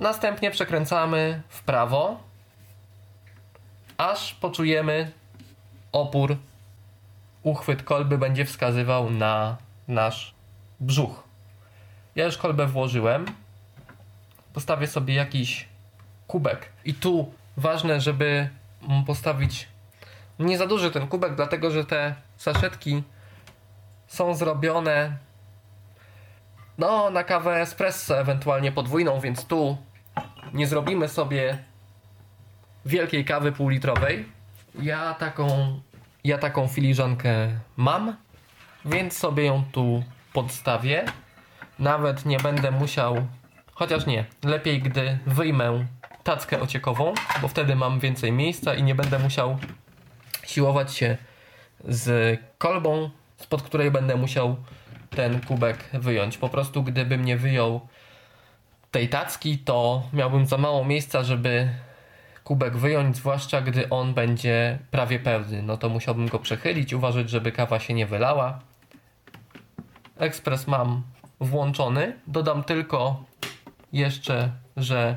Następnie 0.00 0.50
przekręcamy 0.50 1.42
w 1.48 1.62
prawo, 1.62 2.20
aż 3.98 4.34
poczujemy 4.34 5.12
opór. 5.92 6.36
Uchwyt 7.42 7.82
kolby 7.82 8.18
będzie 8.18 8.44
wskazywał 8.44 9.10
na 9.10 9.56
nasz 9.88 10.34
brzuch. 10.80 11.22
Ja 12.16 12.24
już 12.24 12.36
kolbę 12.36 12.66
włożyłem. 12.66 13.26
Postawię 14.52 14.86
sobie 14.86 15.14
jakiś 15.14 15.68
kubek. 16.26 16.68
I 16.84 16.94
tu 16.94 17.32
ważne, 17.56 18.00
żeby 18.00 18.48
postawić 19.06 19.68
nie 20.38 20.58
za 20.58 20.66
duży 20.66 20.90
ten 20.90 21.08
kubek, 21.08 21.34
dlatego 21.34 21.70
że 21.70 21.84
te 21.84 22.14
saszetki 22.36 23.02
są 24.06 24.34
zrobione 24.34 25.16
no, 26.78 27.10
na 27.10 27.24
kawę 27.24 27.60
espresso, 27.60 28.18
ewentualnie 28.18 28.72
podwójną, 28.72 29.20
więc 29.20 29.44
tu 29.44 29.76
nie 30.52 30.66
zrobimy 30.66 31.08
sobie 31.08 31.58
wielkiej 32.86 33.24
kawy 33.24 33.52
półlitrowej. 33.52 34.24
Ja 34.82 35.14
taką, 35.14 35.46
ja 36.24 36.38
taką 36.38 36.68
filiżankę 36.68 37.48
mam, 37.76 38.16
więc 38.84 39.18
sobie 39.18 39.44
ją 39.44 39.64
tu 39.72 40.04
podstawię. 40.32 41.04
Nawet 41.78 42.26
nie 42.26 42.38
będę 42.38 42.70
musiał, 42.70 43.26
chociaż 43.72 44.06
nie, 44.06 44.24
lepiej 44.44 44.82
gdy 44.82 45.18
wyjmę 45.26 45.86
tackę 46.24 46.60
ociekową, 46.60 47.14
bo 47.42 47.48
wtedy 47.48 47.76
mam 47.76 48.00
więcej 48.00 48.32
miejsca 48.32 48.74
i 48.74 48.82
nie 48.82 48.94
będę 48.94 49.18
musiał 49.18 49.58
siłować 50.46 50.94
się 50.94 51.16
z 51.84 52.38
kolbą, 52.58 53.10
spod 53.36 53.62
której 53.62 53.90
będę 53.90 54.16
musiał 54.16 54.56
ten 55.10 55.40
kubek 55.40 55.90
wyjąć. 55.92 56.38
Po 56.38 56.48
prostu 56.48 56.82
gdybym 56.82 57.24
nie 57.24 57.36
wyjął 57.36 57.80
tej 58.90 59.08
tacki, 59.08 59.58
to 59.58 60.02
miałbym 60.12 60.46
za 60.46 60.58
mało 60.58 60.84
miejsca, 60.84 61.22
żeby 61.22 61.68
kubek 62.46 62.76
wyjąć, 62.76 63.16
zwłaszcza 63.16 63.60
gdy 63.60 63.88
on 63.88 64.14
będzie 64.14 64.78
prawie 64.90 65.18
pełny. 65.18 65.62
No 65.62 65.76
to 65.76 65.88
musiałbym 65.88 66.28
go 66.28 66.38
przechylić, 66.38 66.92
uważać, 66.92 67.30
żeby 67.30 67.52
kawa 67.52 67.80
się 67.80 67.94
nie 67.94 68.06
wylała. 68.06 68.60
Ekspres 70.16 70.66
mam 70.66 71.02
włączony. 71.40 72.16
Dodam 72.26 72.64
tylko 72.64 73.24
jeszcze, 73.92 74.50
że 74.76 75.16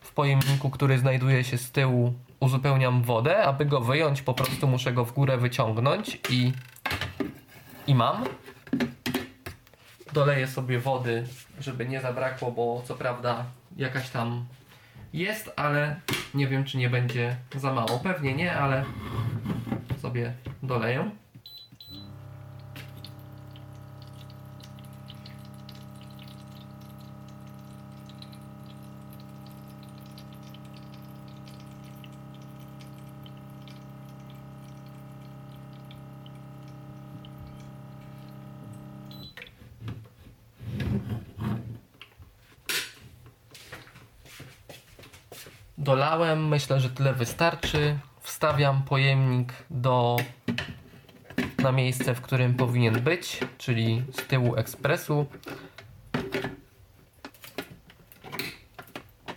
w 0.00 0.12
pojemniku, 0.12 0.70
który 0.70 0.98
znajduje 0.98 1.44
się 1.44 1.58
z 1.58 1.72
tyłu, 1.72 2.14
uzupełniam 2.40 3.02
wodę. 3.02 3.42
Aby 3.44 3.64
go 3.64 3.80
wyjąć, 3.80 4.22
po 4.22 4.34
prostu 4.34 4.66
muszę 4.66 4.92
go 4.92 5.04
w 5.04 5.12
górę 5.12 5.36
wyciągnąć 5.36 6.20
i, 6.30 6.52
i 7.86 7.94
mam. 7.94 8.24
Doleję 10.12 10.46
sobie 10.46 10.78
wody, 10.78 11.26
żeby 11.60 11.86
nie 11.86 12.00
zabrakło, 12.00 12.50
bo 12.52 12.82
co 12.86 12.94
prawda 12.94 13.44
jakaś 13.76 14.10
tam 14.10 14.44
jest, 15.12 15.52
ale 15.56 15.96
nie 16.34 16.48
wiem, 16.48 16.64
czy 16.64 16.78
nie 16.78 16.90
będzie 16.90 17.36
za 17.56 17.72
mało. 17.72 17.98
Pewnie 18.02 18.34
nie, 18.34 18.54
ale 18.54 18.84
sobie 19.98 20.32
doleję. 20.62 21.10
Dolałem, 45.84 46.48
myślę, 46.48 46.80
że 46.80 46.90
tyle 46.90 47.14
wystarczy. 47.14 47.98
Wstawiam 48.20 48.82
pojemnik 48.82 49.52
do 49.70 50.16
na 51.58 51.72
miejsce, 51.72 52.14
w 52.14 52.20
którym 52.20 52.54
powinien 52.54 53.00
być, 53.00 53.40
czyli 53.58 54.02
z 54.12 54.26
tyłu 54.26 54.56
ekspresu. 54.56 55.26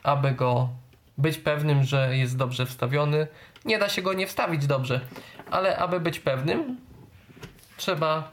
Aby 0.03 0.31
go 0.31 0.69
być 1.17 1.37
pewnym, 1.37 1.83
że 1.83 2.17
jest 2.17 2.37
dobrze 2.37 2.65
wstawiony. 2.65 3.27
Nie 3.65 3.79
da 3.79 3.89
się 3.89 4.01
go 4.01 4.13
nie 4.13 4.27
wstawić 4.27 4.67
dobrze, 4.67 5.01
ale 5.51 5.77
aby 5.77 5.99
być 5.99 6.19
pewnym, 6.19 6.77
trzeba 7.77 8.31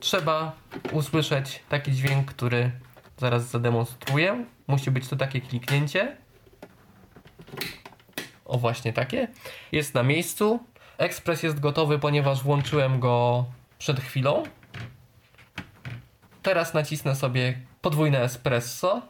trzeba 0.00 0.52
usłyszeć 0.92 1.62
taki 1.68 1.92
dźwięk, 1.92 2.26
który 2.26 2.70
zaraz 3.22 3.50
zademonstruję. 3.50 4.44
Musi 4.66 4.90
być 4.90 5.08
to 5.08 5.16
takie 5.16 5.40
kliknięcie. 5.40 6.16
O 8.44 8.58
właśnie 8.58 8.92
takie. 8.92 9.28
Jest 9.72 9.94
na 9.94 10.02
miejscu. 10.02 10.60
Ekspres 10.98 11.42
jest 11.42 11.60
gotowy, 11.60 11.98
ponieważ 11.98 12.42
włączyłem 12.42 13.00
go 13.00 13.44
przed 13.78 14.00
chwilą. 14.00 14.42
Teraz 16.42 16.74
nacisnę 16.74 17.16
sobie 17.16 17.58
podwójne 17.80 18.22
espresso. 18.22 19.02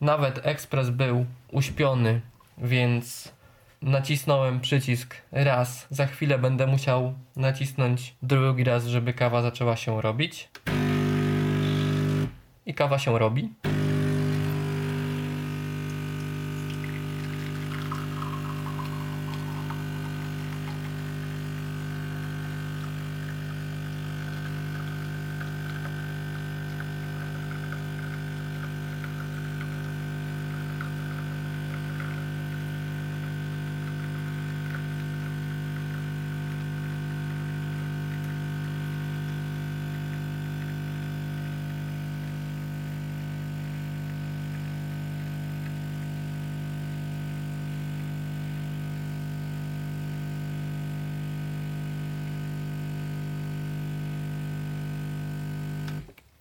Nawet 0.00 0.46
ekspres 0.46 0.90
był 0.90 1.26
uśpiony, 1.52 2.20
więc 2.58 3.32
nacisnąłem 3.82 4.60
przycisk 4.60 5.16
raz. 5.32 5.86
Za 5.90 6.06
chwilę 6.06 6.38
będę 6.38 6.66
musiał 6.66 7.14
nacisnąć 7.36 8.14
drugi 8.22 8.64
raz, 8.64 8.86
żeby 8.86 9.12
kawa 9.12 9.42
zaczęła 9.42 9.76
się 9.76 10.00
robić. 10.02 10.48
I 12.66 12.74
kawa 12.74 12.98
się 12.98 13.18
robi. 13.18 13.52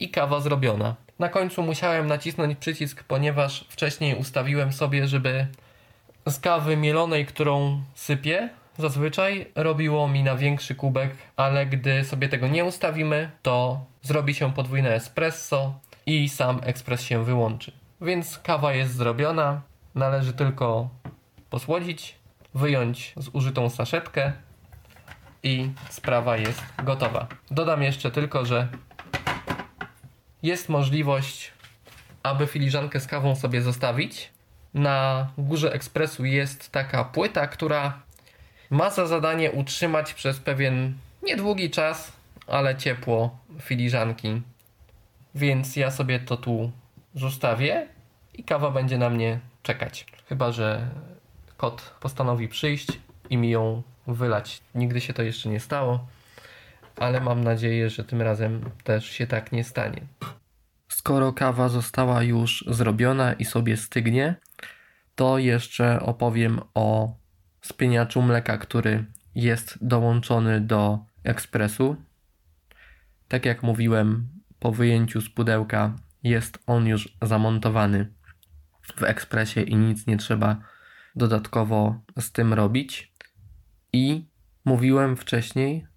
I 0.05 0.09
kawa 0.09 0.39
zrobiona. 0.39 0.95
Na 1.19 1.29
końcu 1.29 1.63
musiałem 1.63 2.07
nacisnąć 2.07 2.57
przycisk, 2.57 3.03
ponieważ 3.03 3.65
wcześniej 3.69 4.15
ustawiłem 4.15 4.73
sobie, 4.73 5.07
żeby 5.07 5.47
z 6.25 6.39
kawy 6.39 6.77
mielonej, 6.77 7.25
którą 7.25 7.83
sypię, 7.95 8.49
zazwyczaj 8.77 9.51
robiło 9.55 10.07
mi 10.07 10.23
na 10.23 10.35
większy 10.35 10.75
kubek, 10.75 11.11
ale 11.37 11.65
gdy 11.65 12.03
sobie 12.03 12.29
tego 12.29 12.47
nie 12.47 12.65
ustawimy, 12.65 13.31
to 13.41 13.85
zrobi 14.01 14.33
się 14.33 14.53
podwójne 14.53 14.93
espresso 14.95 15.79
i 16.05 16.29
sam 16.29 16.59
ekspres 16.63 17.01
się 17.01 17.23
wyłączy. 17.23 17.71
Więc 18.01 18.39
kawa 18.39 18.73
jest 18.73 18.93
zrobiona, 18.95 19.61
należy 19.95 20.33
tylko 20.33 20.89
posłodzić, 21.49 22.15
wyjąć 22.53 23.13
zużytą 23.17 23.69
saszetkę 23.69 24.33
i 25.43 25.69
sprawa 25.89 26.37
jest 26.37 26.63
gotowa. 26.83 27.27
Dodam 27.51 27.83
jeszcze 27.83 28.11
tylko, 28.11 28.45
że 28.45 28.67
jest 30.45 30.69
możliwość, 30.69 31.51
aby 32.23 32.47
filiżankę 32.47 32.99
z 32.99 33.07
kawą 33.07 33.35
sobie 33.35 33.61
zostawić. 33.61 34.29
Na 34.73 35.29
górze 35.37 35.73
ekspresu 35.73 36.25
jest 36.25 36.71
taka 36.71 37.03
płyta, 37.03 37.47
która 37.47 37.99
ma 38.69 38.89
za 38.89 39.07
zadanie 39.07 39.51
utrzymać 39.51 40.13
przez 40.13 40.39
pewien 40.39 40.93
niedługi 41.23 41.69
czas, 41.69 42.11
ale 42.47 42.75
ciepło 42.75 43.37
filiżanki. 43.61 44.41
Więc 45.35 45.75
ja 45.75 45.91
sobie 45.91 46.19
to 46.19 46.37
tu 46.37 46.71
zostawię 47.15 47.87
i 48.33 48.43
kawa 48.43 48.71
będzie 48.71 48.97
na 48.97 49.09
mnie 49.09 49.39
czekać. 49.63 50.05
Chyba, 50.29 50.51
że 50.51 50.87
kot 51.57 51.81
postanowi 51.99 52.47
przyjść 52.47 52.87
i 53.29 53.37
mi 53.37 53.49
ją 53.49 53.83
wylać. 54.07 54.61
Nigdy 54.75 55.01
się 55.01 55.13
to 55.13 55.23
jeszcze 55.23 55.49
nie 55.49 55.59
stało, 55.59 56.07
ale 56.97 57.21
mam 57.21 57.43
nadzieję, 57.43 57.89
że 57.89 58.03
tym 58.03 58.21
razem 58.21 58.61
też 58.83 59.05
się 59.05 59.27
tak 59.27 59.51
nie 59.51 59.63
stanie. 59.63 60.01
Skoro 60.87 61.33
kawa 61.33 61.69
została 61.69 62.23
już 62.23 62.65
zrobiona 62.67 63.33
i 63.33 63.45
sobie 63.45 63.77
stygnie, 63.77 64.35
to 65.15 65.37
jeszcze 65.37 65.99
opowiem 65.99 66.61
o 66.73 67.15
spieniaczu 67.61 68.21
mleka, 68.21 68.57
który 68.57 69.05
jest 69.35 69.77
dołączony 69.81 70.61
do 70.61 70.99
ekspresu. 71.23 71.95
Tak 73.27 73.45
jak 73.45 73.63
mówiłem, 73.63 74.29
po 74.59 74.71
wyjęciu 74.71 75.21
z 75.21 75.29
pudełka 75.29 75.95
jest 76.23 76.59
on 76.67 76.87
już 76.87 77.17
zamontowany 77.21 78.13
w 78.95 79.03
ekspresie 79.03 79.61
i 79.61 79.75
nic 79.75 80.07
nie 80.07 80.17
trzeba 80.17 80.61
dodatkowo 81.15 82.01
z 82.19 82.31
tym 82.31 82.53
robić. 82.53 83.13
I 83.93 84.25
mówiłem 84.65 85.17
wcześniej, 85.17 85.87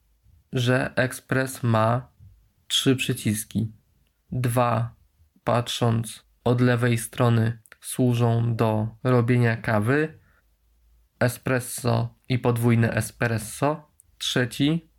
że 0.52 0.94
ekspres 0.96 1.62
ma 1.62 2.08
trzy 2.66 2.96
przyciski. 2.96 3.72
Dwa, 4.32 4.94
patrząc 5.44 6.24
od 6.44 6.60
lewej 6.60 6.98
strony, 6.98 7.58
służą 7.80 8.56
do 8.56 8.88
robienia 9.04 9.56
kawy. 9.56 10.18
Espresso 11.20 12.14
i 12.28 12.38
podwójne 12.38 12.92
espresso. 12.92 13.90
Trzeci 14.18 14.90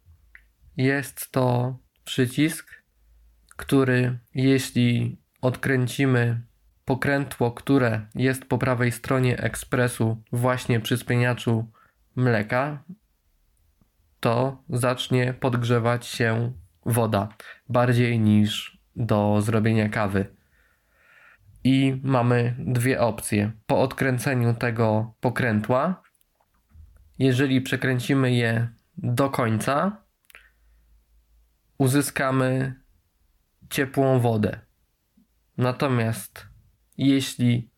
jest 0.78 1.32
to 1.32 1.78
przycisk, 2.04 2.84
który 3.56 4.20
jeśli 4.36 5.18
odkręcimy 5.42 6.42
pokrętło, 6.86 7.52
które 7.52 8.06
jest 8.16 8.46
po 8.46 8.58
prawej 8.58 8.92
stronie 8.92 9.38
ekspresu 9.38 10.24
właśnie 10.32 10.80
przy 10.80 10.98
spieniaczu 10.98 11.72
mleka, 12.16 12.84
to 14.20 14.64
zacznie 14.70 15.34
podgrzewać 15.34 16.06
się 16.06 16.54
woda 16.86 17.30
bardziej 17.70 18.20
niż 18.20 18.80
do 18.96 19.42
zrobienia 19.42 19.90
kawy. 19.90 20.36
I 21.64 22.02
mamy 22.04 22.56
dwie 22.60 23.02
opcje. 23.02 23.52
Po 23.66 23.82
odkręceniu 23.82 24.54
tego 24.54 25.14
pokrętła, 25.20 26.04
jeżeli 27.20 27.62
przekręcimy 27.62 28.32
je 28.32 28.70
do 28.98 29.30
końca, 29.30 30.04
uzyskamy 31.78 32.76
ciepłą 33.70 34.20
wodę. 34.20 34.60
Natomiast 35.58 36.48
jeśli 36.98 37.72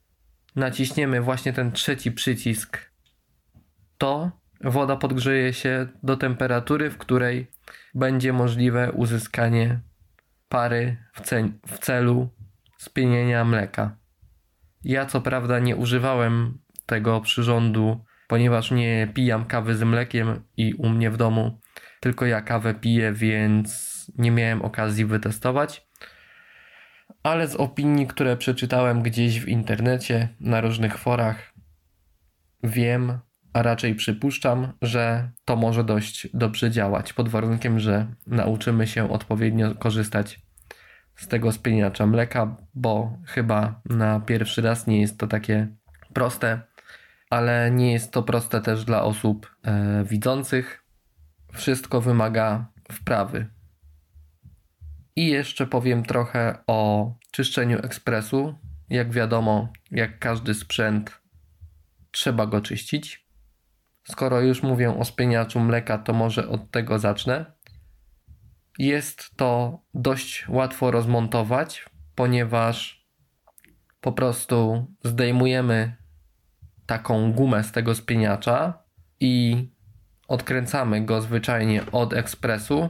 naciśniemy 0.56 1.22
właśnie 1.22 1.54
ten 1.54 1.72
trzeci 1.72 2.12
przycisk, 2.12 2.92
to 3.98 4.41
woda 4.64 4.96
podgrzeje 4.96 5.54
się 5.54 5.88
do 6.04 6.18
temperatury, 6.18 6.90
w 6.90 6.98
której 6.98 7.52
będzie 7.96 8.34
możliwe 8.34 8.92
uzyskanie 8.92 9.80
pary 10.50 10.98
w, 11.14 11.22
ce- 11.22 11.52
w 11.68 11.80
celu 11.80 12.30
spienienia 12.78 13.46
mleka. 13.46 13.98
Ja 14.84 15.06
co 15.06 15.22
prawda 15.22 15.60
nie 15.60 15.76
używałem 15.76 16.58
tego 16.86 17.22
przyrządu, 17.22 18.06
ponieważ 18.28 18.72
nie 18.72 19.08
pijam 19.14 19.46
kawy 19.46 19.76
z 19.76 19.84
mlekiem 19.84 20.44
i 20.58 20.74
u 20.74 20.90
mnie 20.90 21.12
w 21.12 21.18
domu 21.18 21.60
tylko 22.00 22.26
ja 22.26 22.42
kawę 22.42 22.74
piję, 22.74 23.14
więc 23.14 23.92
nie 24.18 24.32
miałem 24.32 24.62
okazji 24.62 25.06
wytestować. 25.06 25.88
Ale 27.24 27.48
z 27.48 27.56
opinii, 27.56 28.08
które 28.08 28.38
przeczytałem 28.38 29.02
gdzieś 29.02 29.40
w 29.40 29.48
internecie, 29.48 30.30
na 30.40 30.62
różnych 30.62 30.98
forach, 30.98 31.54
wiem, 32.64 33.20
a 33.54 33.62
raczej 33.62 33.96
przypuszczam, 33.96 34.74
że 34.82 35.32
to 35.46 35.56
może 35.56 35.84
dość 35.84 36.28
dobrze 36.34 36.72
działać, 36.72 37.14
pod 37.14 37.30
warunkiem, 37.30 37.80
że 37.80 38.08
nauczymy 38.28 38.88
się 38.88 39.12
odpowiednio 39.12 39.76
korzystać 39.76 40.40
z 41.16 41.28
tego 41.28 41.52
spieniacza 41.52 42.06
mleka, 42.06 42.58
bo 42.74 43.18
chyba 43.26 43.82
na 43.86 44.20
pierwszy 44.20 44.62
raz 44.62 44.88
nie 44.88 45.02
jest 45.02 45.18
to 45.18 45.28
takie 45.28 45.68
proste, 46.14 46.62
ale 47.30 47.72
nie 47.72 47.94
jest 47.94 48.12
to 48.12 48.24
proste 48.24 48.62
też 48.62 48.86
dla 48.86 49.04
osób 49.04 49.56
e, 49.64 50.04
widzących. 50.04 50.84
Wszystko 51.54 52.02
wymaga 52.02 52.66
wprawy. 52.92 53.48
I 55.16 55.28
jeszcze 55.28 55.68
powiem 55.68 56.04
trochę 56.04 56.58
o 56.68 57.12
czyszczeniu 57.32 57.78
ekspresu. 57.78 58.56
jak 58.90 59.12
wiadomo, 59.12 59.74
jak 59.92 60.20
każdy 60.20 60.54
sprzęt, 60.54 61.22
trzeba 62.12 62.46
go 62.46 62.62
czyścić. 62.62 63.21
Skoro 64.04 64.42
już 64.42 64.64
mówię 64.64 64.98
o 64.98 65.06
spieniaczu 65.06 65.60
mleka, 65.60 65.98
to 65.98 66.14
może 66.14 66.48
od 66.48 66.72
tego 66.72 67.00
zacznę. 67.00 67.46
Jest 68.78 69.36
to 69.36 69.80
dość 69.94 70.50
łatwo 70.50 70.92
rozmontować, 70.92 71.86
ponieważ 72.16 73.06
po 74.02 74.12
prostu 74.12 74.88
zdejmujemy 75.04 75.96
taką 76.86 77.34
gumę 77.34 77.64
z 77.64 77.72
tego 77.72 77.96
spieniacza 77.96 78.84
i 79.20 79.68
odkręcamy 80.28 81.06
go 81.06 81.22
zwyczajnie 81.22 81.92
od 81.92 82.14
ekspresu. 82.14 82.90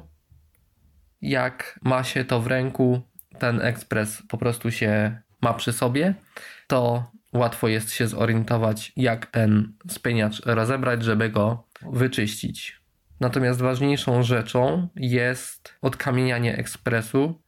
Jak 1.21 1.79
ma 1.83 2.03
się 2.03 2.25
to 2.25 2.41
w 2.41 2.47
ręku, 2.47 3.01
ten 3.39 3.61
ekspres 3.61 4.23
po 4.29 4.37
prostu 4.37 4.71
się 4.71 5.21
ma 5.41 5.53
przy 5.53 5.73
sobie, 5.73 6.13
to 6.67 7.11
łatwo 7.33 7.67
jest 7.67 7.91
się 7.91 8.07
zorientować, 8.07 8.91
jak 8.95 9.25
ten 9.25 9.73
spieniacz 9.89 10.45
rozebrać, 10.45 11.03
żeby 11.03 11.29
go 11.29 11.67
wyczyścić. 11.91 12.81
Natomiast 13.19 13.61
ważniejszą 13.61 14.23
rzeczą 14.23 14.87
jest 14.95 15.75
odkamienianie 15.81 16.57
ekspresu 16.57 17.41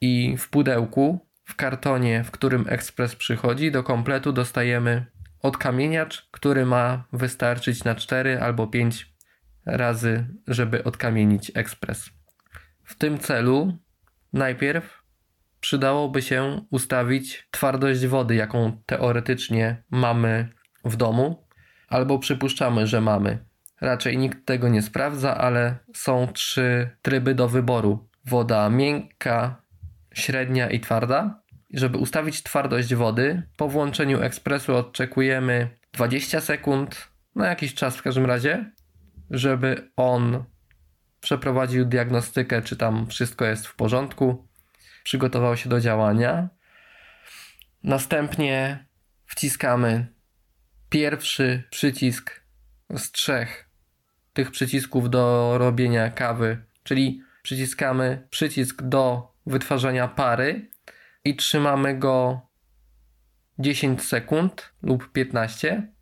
i 0.00 0.36
w 0.38 0.48
pudełku, 0.48 1.26
w 1.44 1.56
kartonie, 1.56 2.24
w 2.24 2.30
którym 2.30 2.64
ekspres 2.68 3.16
przychodzi, 3.16 3.70
do 3.70 3.82
kompletu 3.82 4.32
dostajemy 4.32 5.06
odkamieniacz, 5.42 6.28
który 6.30 6.66
ma 6.66 7.04
wystarczyć 7.12 7.84
na 7.84 7.94
4 7.94 8.40
albo 8.40 8.66
5 8.66 9.14
razy, 9.66 10.26
żeby 10.46 10.84
odkamienić 10.84 11.52
ekspres. 11.54 12.10
W 12.84 12.94
tym 12.94 13.18
celu 13.18 13.78
najpierw 14.32 14.97
przydałoby 15.60 16.22
się 16.22 16.60
ustawić 16.70 17.48
twardość 17.50 18.06
wody, 18.06 18.34
jaką 18.34 18.82
teoretycznie 18.86 19.82
mamy 19.90 20.48
w 20.84 20.96
domu, 20.96 21.46
albo 21.88 22.18
przypuszczamy, 22.18 22.86
że 22.86 23.00
mamy. 23.00 23.38
Raczej 23.80 24.18
nikt 24.18 24.46
tego 24.46 24.68
nie 24.68 24.82
sprawdza, 24.82 25.36
ale 25.36 25.76
są 25.94 26.28
trzy 26.32 26.90
tryby 27.02 27.34
do 27.34 27.48
wyboru: 27.48 28.08
woda 28.24 28.70
miękka, 28.70 29.62
średnia 30.14 30.70
i 30.70 30.80
twarda. 30.80 31.42
Żeby 31.74 31.98
ustawić 31.98 32.42
twardość 32.42 32.94
wody, 32.94 33.42
po 33.56 33.68
włączeniu 33.68 34.22
ekspresu 34.22 34.76
odczekujemy 34.76 35.68
20 35.92 36.40
sekund, 36.40 37.08
na 37.34 37.48
jakiś 37.48 37.74
czas 37.74 37.96
w 37.96 38.02
każdym 38.02 38.26
razie, 38.26 38.72
żeby 39.30 39.90
on 39.96 40.44
przeprowadził 41.20 41.84
diagnostykę, 41.84 42.62
czy 42.62 42.76
tam 42.76 43.06
wszystko 43.06 43.44
jest 43.44 43.66
w 43.66 43.76
porządku, 43.76 44.47
przygotował 45.08 45.56
się 45.56 45.68
do 45.68 45.80
działania. 45.80 46.48
Następnie 47.82 48.86
wciskamy 49.26 50.06
pierwszy 50.90 51.62
przycisk 51.70 52.40
z 52.96 53.12
trzech 53.12 53.70
tych 54.32 54.50
przycisków 54.50 55.10
do 55.10 55.54
robienia 55.58 56.10
kawy, 56.10 56.64
czyli 56.82 57.22
przyciskamy 57.42 58.26
przycisk 58.30 58.82
do 58.82 59.32
wytwarzania 59.46 60.08
pary 60.08 60.70
i 61.24 61.36
trzymamy 61.36 61.98
go 61.98 62.40
10 63.58 64.02
sekund 64.02 64.72
lub 64.82 65.12
15 65.12 65.92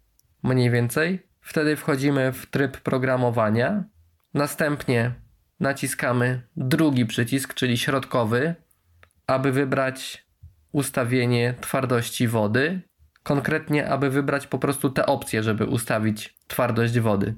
mniej 0.43 0.71
więcej. 0.71 1.27
Wtedy 1.41 1.77
wchodzimy 1.77 2.33
w 2.33 2.47
tryb 2.47 2.81
programowania. 2.81 3.85
Następnie 4.35 5.15
naciskamy 5.61 6.43
drugi 6.57 7.07
przycisk, 7.07 7.55
czyli 7.55 7.79
środkowy, 7.79 8.66
aby 9.27 9.53
wybrać 9.53 10.27
ustawienie 10.73 11.55
twardości 11.61 12.29
wody. 12.29 12.81
Konkretnie, 13.23 13.89
aby 13.89 14.11
wybrać 14.11 14.47
po 14.47 14.59
prostu 14.59 14.91
te 14.91 15.07
opcje, 15.07 15.43
żeby 15.43 15.67
ustawić 15.67 16.35
twardość 16.47 17.01
wody. 17.01 17.35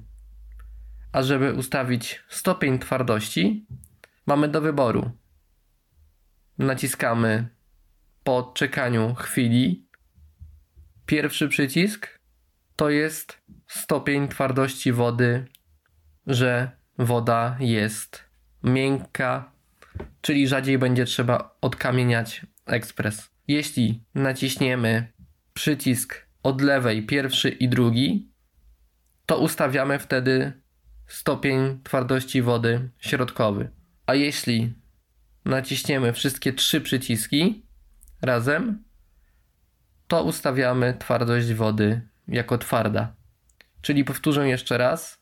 A 1.11 1.23
żeby 1.23 1.53
ustawić 1.53 2.23
stopień 2.27 2.79
twardości, 2.79 3.67
mamy 4.25 4.47
do 4.47 4.61
wyboru. 4.61 5.11
Naciskamy 6.57 7.49
po 8.23 8.51
czekaniu 8.55 9.15
chwili. 9.15 9.87
Pierwszy 11.05 11.47
przycisk 11.47 12.19
to 12.75 12.89
jest 12.89 13.41
stopień 13.67 14.27
twardości 14.27 14.91
wody, 14.91 15.45
że 16.27 16.71
woda 16.97 17.57
jest 17.59 18.23
miękka, 18.63 19.51
czyli 20.21 20.47
rzadziej 20.47 20.77
będzie 20.77 21.05
trzeba 21.05 21.57
odkamieniać 21.61 22.45
ekspres. 22.65 23.29
Jeśli 23.47 24.03
naciśniemy 24.15 25.13
przycisk 25.53 26.25
od 26.43 26.61
lewej, 26.61 27.05
pierwszy 27.05 27.49
i 27.49 27.69
drugi, 27.69 28.31
to 29.25 29.37
ustawiamy 29.37 29.99
wtedy 29.99 30.53
stopień 31.07 31.79
twardości 31.83 32.41
wody 32.41 32.89
środkowy. 32.99 33.69
A 34.05 34.15
jeśli 34.15 34.73
naciśniemy 35.45 36.13
wszystkie 36.13 36.53
trzy 36.53 36.81
przyciski 36.81 37.65
razem, 38.21 38.83
to 40.07 40.23
ustawiamy 40.23 40.93
twardość 40.99 41.53
wody 41.53 42.01
jako 42.27 42.57
twarda. 42.57 43.15
Czyli 43.81 44.03
powtórzę 44.03 44.47
jeszcze 44.47 44.77
raz, 44.77 45.21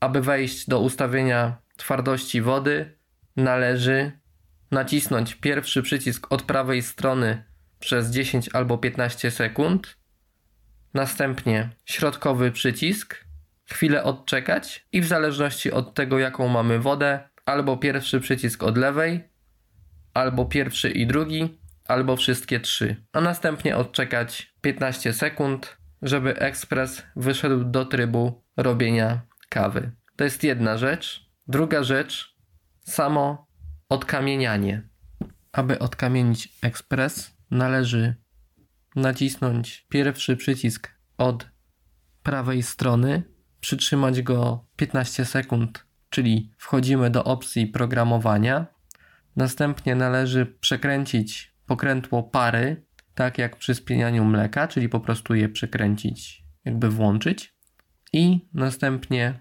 aby 0.00 0.20
wejść 0.20 0.68
do 0.68 0.80
ustawienia 0.80 1.62
twardości 1.76 2.42
wody, 2.42 2.98
należy 3.40 4.12
nacisnąć 4.70 5.34
pierwszy 5.34 5.82
przycisk 5.82 6.26
od 6.30 6.42
prawej 6.42 6.82
strony 6.82 7.44
przez 7.78 8.10
10 8.10 8.48
albo 8.52 8.78
15 8.78 9.30
sekund, 9.30 9.96
następnie 10.94 11.70
środkowy 11.84 12.52
przycisk, 12.52 13.24
chwilę 13.64 14.04
odczekać 14.04 14.86
i 14.92 15.00
w 15.00 15.06
zależności 15.06 15.72
od 15.72 15.94
tego, 15.94 16.18
jaką 16.18 16.48
mamy 16.48 16.78
wodę, 16.78 17.28
albo 17.46 17.76
pierwszy 17.76 18.20
przycisk 18.20 18.62
od 18.62 18.78
lewej, 18.78 19.24
albo 20.14 20.44
pierwszy 20.44 20.90
i 20.90 21.06
drugi, 21.06 21.58
albo 21.88 22.16
wszystkie 22.16 22.60
trzy, 22.60 22.96
a 23.12 23.20
następnie 23.20 23.76
odczekać 23.76 24.54
15 24.60 25.12
sekund, 25.12 25.76
żeby 26.02 26.38
ekspres 26.38 27.02
wyszedł 27.16 27.64
do 27.64 27.84
trybu 27.84 28.42
robienia 28.56 29.20
kawy. 29.48 29.90
To 30.16 30.24
jest 30.24 30.44
jedna 30.44 30.78
rzecz. 30.78 31.30
Druga 31.48 31.82
rzecz, 31.82 32.29
samo 32.90 33.46
odkamienianie. 33.88 34.82
Aby 35.52 35.78
odkamienić 35.78 36.58
ekspres, 36.62 37.36
należy 37.50 38.14
nacisnąć 38.96 39.86
pierwszy 39.88 40.36
przycisk 40.36 40.90
od 41.18 41.50
prawej 42.22 42.62
strony, 42.62 43.22
przytrzymać 43.60 44.22
go 44.22 44.64
15 44.76 45.24
sekund, 45.24 45.84
czyli 46.10 46.52
wchodzimy 46.58 47.10
do 47.10 47.24
opcji 47.24 47.66
programowania. 47.66 48.66
Następnie 49.36 49.94
należy 49.94 50.46
przekręcić 50.46 51.54
pokrętło 51.66 52.22
pary, 52.22 52.82
tak 53.14 53.38
jak 53.38 53.56
przy 53.56 53.74
spienianiu 53.74 54.24
mleka, 54.24 54.68
czyli 54.68 54.88
po 54.88 55.00
prostu 55.00 55.34
je 55.34 55.48
przekręcić, 55.48 56.44
jakby 56.64 56.90
włączyć. 56.90 57.54
I 58.12 58.48
następnie 58.54 59.40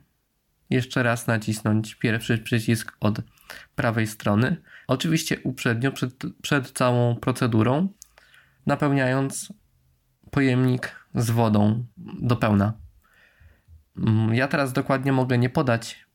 jeszcze 0.70 1.04
raz 1.04 1.28
nacisnąć 1.28 1.96
pierwszy 1.96 2.38
przycisk 2.38 2.98
od 3.00 3.22
prawej 3.76 4.08
strony. 4.08 4.58
Oczywiście 4.88 5.40
uprzednio, 5.44 5.92
przed, 5.92 6.14
przed 6.42 6.72
całą 6.72 7.16
procedurą, 7.16 7.90
napełniając 8.66 9.54
pojemnik 10.32 10.96
z 11.16 11.30
wodą 11.30 11.86
do 12.22 12.36
pełna. 12.36 12.74
Mm, 13.98 14.34
ja 14.34 14.48
teraz 14.48 14.74
dokładnie 14.74 15.12
mogę 15.12 15.38
nie 15.38 15.50
podać 15.50 16.06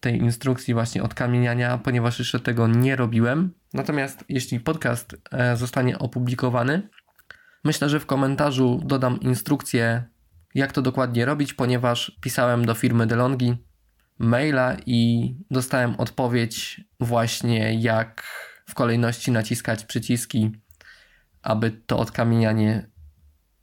tej 0.00 0.18
instrukcji 0.18 0.74
właśnie 0.74 1.02
od 1.02 1.14
kamieniania, 1.14 1.78
ponieważ 1.78 2.18
jeszcze 2.18 2.40
tego 2.40 2.68
nie 2.68 2.96
robiłem. 2.96 3.52
Natomiast 3.74 4.24
jeśli 4.28 4.60
podcast 4.60 5.16
e, 5.30 5.56
zostanie 5.56 5.98
opublikowany, 5.98 6.88
myślę, 7.64 7.88
że 7.88 8.00
w 8.00 8.06
komentarzu 8.06 8.80
dodam 8.84 9.20
instrukcję, 9.20 10.04
jak 10.54 10.72
to 10.72 10.82
dokładnie 10.82 11.24
robić, 11.24 11.54
ponieważ 11.54 12.18
pisałem 12.20 12.64
do 12.64 12.74
firmy 12.74 13.06
DeLonghi 13.06 13.67
maila 14.18 14.76
i 14.86 15.34
dostałem 15.50 15.94
odpowiedź 15.96 16.80
właśnie 17.00 17.80
jak 17.80 18.24
w 18.66 18.74
kolejności 18.74 19.30
naciskać 19.32 19.84
przyciski, 19.84 20.50
aby 21.42 21.70
to 21.70 21.98
odkamienianie 21.98 22.90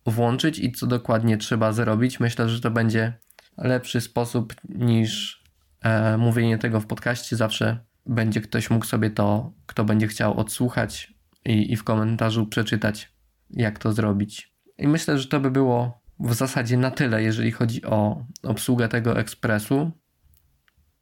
włączyć 0.06 0.60
i 0.60 0.72
co 0.72 0.88
dokładnie 0.88 1.38
trzeba 1.38 1.72
zrobić. 1.72 2.20
Myślę, 2.20 2.50
że 2.50 2.62
to 2.62 2.72
będzie 2.72 3.14
lepszy 3.58 4.02
sposób 4.02 4.54
niż 4.70 5.44
e, 5.82 6.18
mówienie 6.18 6.58
tego 6.58 6.80
w 6.80 6.86
podcaście. 6.86 7.36
Zawsze 7.36 7.80
będzie 8.06 8.42
ktoś 8.42 8.70
mógł 8.70 8.86
sobie 8.86 9.10
to, 9.10 9.54
kto 9.66 9.86
będzie 9.86 10.08
chciał 10.08 10.40
odsłuchać 10.40 11.14
i, 11.46 11.74
i 11.74 11.76
w 11.76 11.84
komentarzu 11.84 12.46
przeczytać, 12.46 13.14
jak 13.50 13.80
to 13.80 13.94
zrobić. 13.94 14.56
I 14.78 14.88
myślę, 14.88 15.20
że 15.20 15.28
to 15.28 15.40
by 15.40 15.52
było 15.52 16.02
w 16.20 16.34
zasadzie 16.34 16.78
na 16.78 16.92
tyle, 16.92 17.24
jeżeli 17.24 17.52
chodzi 17.52 17.86
o 17.86 18.26
obsługę 18.44 18.88
tego 18.88 19.20
ekspresu. 19.20 19.92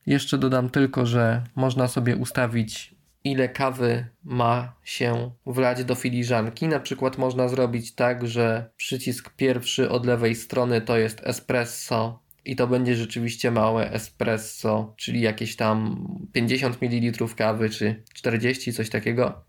Jeszcze 0.05 0.37
dodam 0.37 0.69
tylko, 0.69 1.05
że 1.05 1.43
można 1.55 1.87
sobie 1.87 2.15
ustawić 2.15 2.93
ile 3.23 3.49
kawy 3.49 4.05
ma 4.23 4.73
się 4.83 5.31
wlać 5.45 5.83
do 5.83 5.95
filiżanki. 5.95 6.67
Na 6.67 6.79
przykład 6.79 7.17
można 7.17 7.47
zrobić 7.47 7.95
tak, 7.95 8.27
że 8.27 8.69
przycisk 8.77 9.33
pierwszy 9.35 9.89
od 9.89 10.05
lewej 10.05 10.35
strony 10.35 10.81
to 10.81 10.97
jest 10.97 11.21
espresso 11.23 12.19
i 12.45 12.55
to 12.55 12.67
będzie 12.67 12.95
rzeczywiście 12.95 13.51
małe 13.51 13.91
espresso, 13.91 14.93
czyli 14.97 15.21
jakieś 15.21 15.55
tam 15.55 16.07
50 16.33 16.81
ml 16.81 17.25
kawy 17.35 17.69
czy 17.69 18.03
40, 18.13 18.73
coś 18.73 18.89
takiego. 18.89 19.43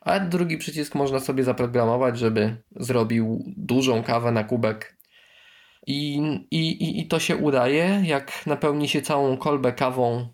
A 0.00 0.20
drugi 0.20 0.58
przycisk 0.58 0.94
można 0.94 1.20
sobie 1.20 1.44
zaprogramować, 1.44 2.18
żeby 2.18 2.56
zrobił 2.76 3.44
dużą 3.56 4.02
kawę 4.02 4.32
na 4.32 4.44
kubek. 4.44 4.96
I, 5.86 6.18
i, 6.50 7.00
I 7.00 7.06
to 7.06 7.18
się 7.18 7.36
udaje, 7.36 8.02
jak 8.04 8.46
napełni 8.46 8.88
się 8.88 9.02
całą 9.02 9.36
kolbę 9.36 9.72
kawą 9.72 10.28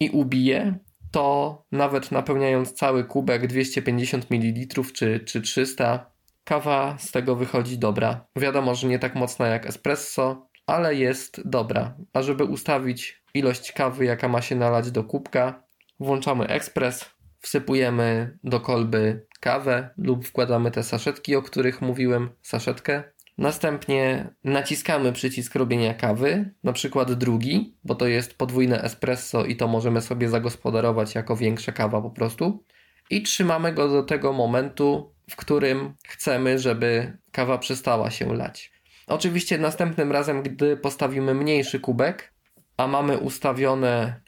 i 0.00 0.10
ubije, 0.10 0.78
to 1.10 1.64
nawet 1.72 2.12
napełniając 2.12 2.72
cały 2.72 3.04
kubek 3.04 3.46
250 3.46 4.30
ml 4.30 4.82
czy, 4.94 5.20
czy 5.20 5.40
300, 5.40 6.10
kawa 6.44 6.98
z 6.98 7.10
tego 7.10 7.36
wychodzi 7.36 7.78
dobra. 7.78 8.26
Wiadomo, 8.36 8.74
że 8.74 8.88
nie 8.88 8.98
tak 8.98 9.14
mocna 9.14 9.46
jak 9.46 9.66
espresso, 9.66 10.48
ale 10.66 10.94
jest 10.94 11.48
dobra. 11.48 11.96
A 12.12 12.22
żeby 12.22 12.44
ustawić 12.44 13.22
ilość 13.34 13.72
kawy, 13.72 14.04
jaka 14.04 14.28
ma 14.28 14.42
się 14.42 14.56
nalać 14.56 14.90
do 14.90 15.04
kubka, 15.04 15.62
włączamy 16.00 16.46
ekspres, 16.46 17.04
wsypujemy 17.40 18.38
do 18.44 18.60
kolby 18.60 19.26
kawę 19.40 19.90
lub 19.96 20.26
wkładamy 20.26 20.70
te 20.70 20.82
saszetki, 20.82 21.36
o 21.36 21.42
których 21.42 21.82
mówiłem, 21.82 22.30
saszetkę. 22.42 23.04
Następnie 23.38 24.28
naciskamy 24.44 25.12
przycisk 25.12 25.54
robienia 25.54 25.94
kawy, 25.94 26.54
na 26.64 26.72
przykład 26.72 27.12
drugi, 27.12 27.76
bo 27.84 27.94
to 27.94 28.06
jest 28.06 28.38
podwójne 28.38 28.82
espresso 28.82 29.44
i 29.44 29.56
to 29.56 29.68
możemy 29.68 30.00
sobie 30.00 30.28
zagospodarować 30.28 31.14
jako 31.14 31.36
większa 31.36 31.72
kawa 31.72 32.02
po 32.02 32.10
prostu. 32.10 32.64
I 33.10 33.22
trzymamy 33.22 33.72
go 33.72 33.88
do 33.88 34.02
tego 34.02 34.32
momentu, 34.32 35.14
w 35.30 35.36
którym 35.36 35.94
chcemy, 36.08 36.58
żeby 36.58 37.18
kawa 37.32 37.58
przestała 37.58 38.10
się 38.10 38.34
lać. 38.34 38.72
Oczywiście 39.06 39.58
następnym 39.58 40.12
razem, 40.12 40.42
gdy 40.42 40.76
postawimy 40.76 41.34
mniejszy 41.34 41.80
kubek, 41.80 42.32
a 42.76 42.86
mamy 42.86 43.18
ustawione 43.18 44.20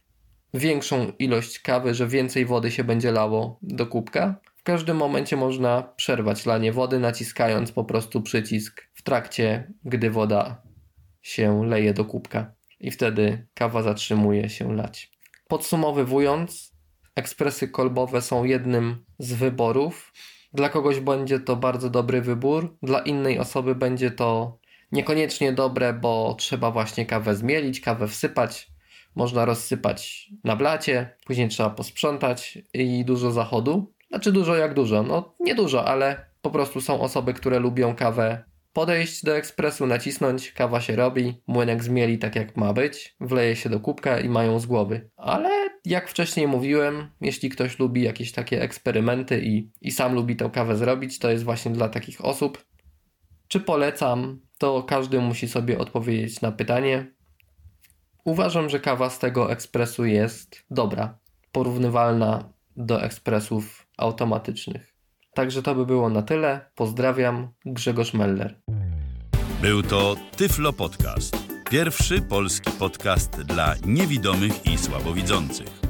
większą 0.55 1.13
ilość 1.19 1.59
kawy, 1.59 1.95
że 1.95 2.07
więcej 2.07 2.47
wody 2.47 2.71
się 2.71 2.85
będzie 2.85 3.13
lało 3.13 3.59
do 3.63 3.87
kubka, 3.87 4.41
w 4.57 4.63
każdym 4.63 4.97
momencie 4.97 5.37
można 5.37 5.83
przerwać 5.83 6.47
lanie 6.47 6.73
wody, 6.73 6.99
naciskając 6.99 7.73
po 7.73 7.85
prostu 7.85 8.23
przycisk 8.23 8.88
w 8.99 9.03
trakcie, 9.03 9.73
gdy 9.85 10.11
woda 10.11 10.63
się 11.23 11.67
leje 11.67 11.95
do 11.95 12.05
kubka. 12.05 12.53
I 12.81 12.91
wtedy 12.91 13.47
kawa 13.55 13.83
zatrzymuje 13.83 14.49
się 14.49 14.77
lać. 14.77 15.11
Podsumowując, 15.49 16.73
ekspresy 17.15 17.69
kolbowe 17.69 18.23
są 18.23 18.45
jednym 18.45 19.05
z 19.19 19.33
wyborów. 19.33 20.13
Dla 20.53 20.69
kogoś 20.69 21.01
będzie 21.01 21.41
to 21.41 21.57
bardzo 21.57 21.91
dobry 21.91 22.21
wybór, 22.21 22.77
dla 22.83 23.01
innej 23.01 23.39
osoby 23.39 23.75
będzie 23.75 24.11
to 24.11 24.59
niekoniecznie 24.93 25.53
dobre, 25.53 25.93
bo 25.93 26.35
trzeba 26.39 26.71
właśnie 26.71 27.07
kawę 27.07 27.37
zmielić, 27.37 27.81
kawę 27.81 28.09
wsypać. 28.09 28.69
Można 29.15 29.45
rozsypać 29.45 30.31
na 30.45 30.57
blacie, 30.57 31.17
później 31.27 31.49
trzeba 31.49 31.71
posprzątać 31.71 32.59
i 32.75 33.05
dużo 33.05 33.31
zachodu. 33.31 33.93
Znaczy 34.09 34.33
dużo 34.33 34.57
jak 34.57 34.75
dużo, 34.75 35.03
no 35.03 35.35
nie 35.41 35.55
dużo, 35.55 35.85
ale 35.85 36.27
po 36.43 36.51
prostu 36.51 36.81
są 36.81 37.01
osoby, 37.01 37.35
które 37.35 37.59
lubią 37.59 37.95
kawę 37.95 38.45
podejść 38.73 39.25
do 39.25 39.37
ekspresu, 39.37 39.87
nacisnąć, 39.87 40.53
kawa 40.53 40.81
się 40.81 40.97
robi, 40.97 41.43
młynek 41.47 41.85
zmieli 41.85 42.19
tak 42.19 42.37
jak 42.37 42.57
ma 42.57 42.73
być, 42.73 43.17
wleje 43.21 43.57
się 43.57 43.69
do 43.69 43.81
kubka 43.81 44.21
i 44.21 44.29
mają 44.29 44.59
z 44.59 44.67
głowy. 44.67 45.11
Ale 45.17 45.51
jak 45.85 46.09
wcześniej 46.09 46.49
mówiłem, 46.49 47.11
jeśli 47.21 47.49
ktoś 47.49 47.79
lubi 47.79 48.03
jakieś 48.03 48.33
takie 48.33 48.63
eksperymenty 48.63 49.41
i, 49.43 49.71
i 49.81 49.91
sam 49.91 50.15
lubi 50.15 50.37
tę 50.37 50.51
kawę 50.53 50.77
zrobić, 50.77 51.19
to 51.19 51.31
jest 51.31 51.45
właśnie 51.45 51.71
dla 51.71 51.89
takich 51.89 52.25
osób. 52.25 52.65
Czy 53.49 53.61
polecam? 53.61 54.41
To 54.59 54.83
każdy 54.83 55.21
musi 55.21 55.49
sobie 55.49 55.79
odpowiedzieć 55.79 56.41
na 56.41 56.53
pytanie. 56.53 57.13
Uważam, 58.25 58.69
że 58.69 58.81
kawa 58.81 59.11
z 59.11 59.19
tego 59.19 59.53
ekspresu 59.53 60.05
jest 60.05 60.65
dobra, 60.71 61.19
porównywalna 61.53 62.53
do 62.77 63.03
ekspresów 63.03 63.87
automatycznych. 63.97 64.88
Także 65.39 65.63
to 65.63 65.75
by 65.75 65.87
było 65.87 66.11
na 66.11 66.23
tyle. 66.23 66.71
Pozdrawiam, 66.75 67.49
Grzegorz 67.67 68.15
Meller. 68.15 68.61
Był 69.63 69.83
to 69.83 70.17
Tyflo 70.37 70.73
Podcast. 70.73 71.37
Pierwszy 71.71 72.23
polski 72.23 72.71
podcast 72.71 73.43
dla 73.43 73.75
niewidomych 73.87 74.67
i 74.67 74.79
słabowidzących. 74.79 75.81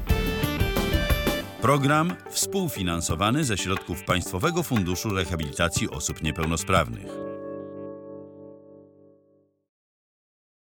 Program 1.62 2.12
współfinansowany 2.30 3.44
ze 3.44 3.58
środków 3.58 4.04
Państwowego 4.04 4.62
Funduszu 4.62 5.10
Rehabilitacji 5.10 5.90
Osób 5.90 6.22
Niepełnosprawnych. 6.22 7.27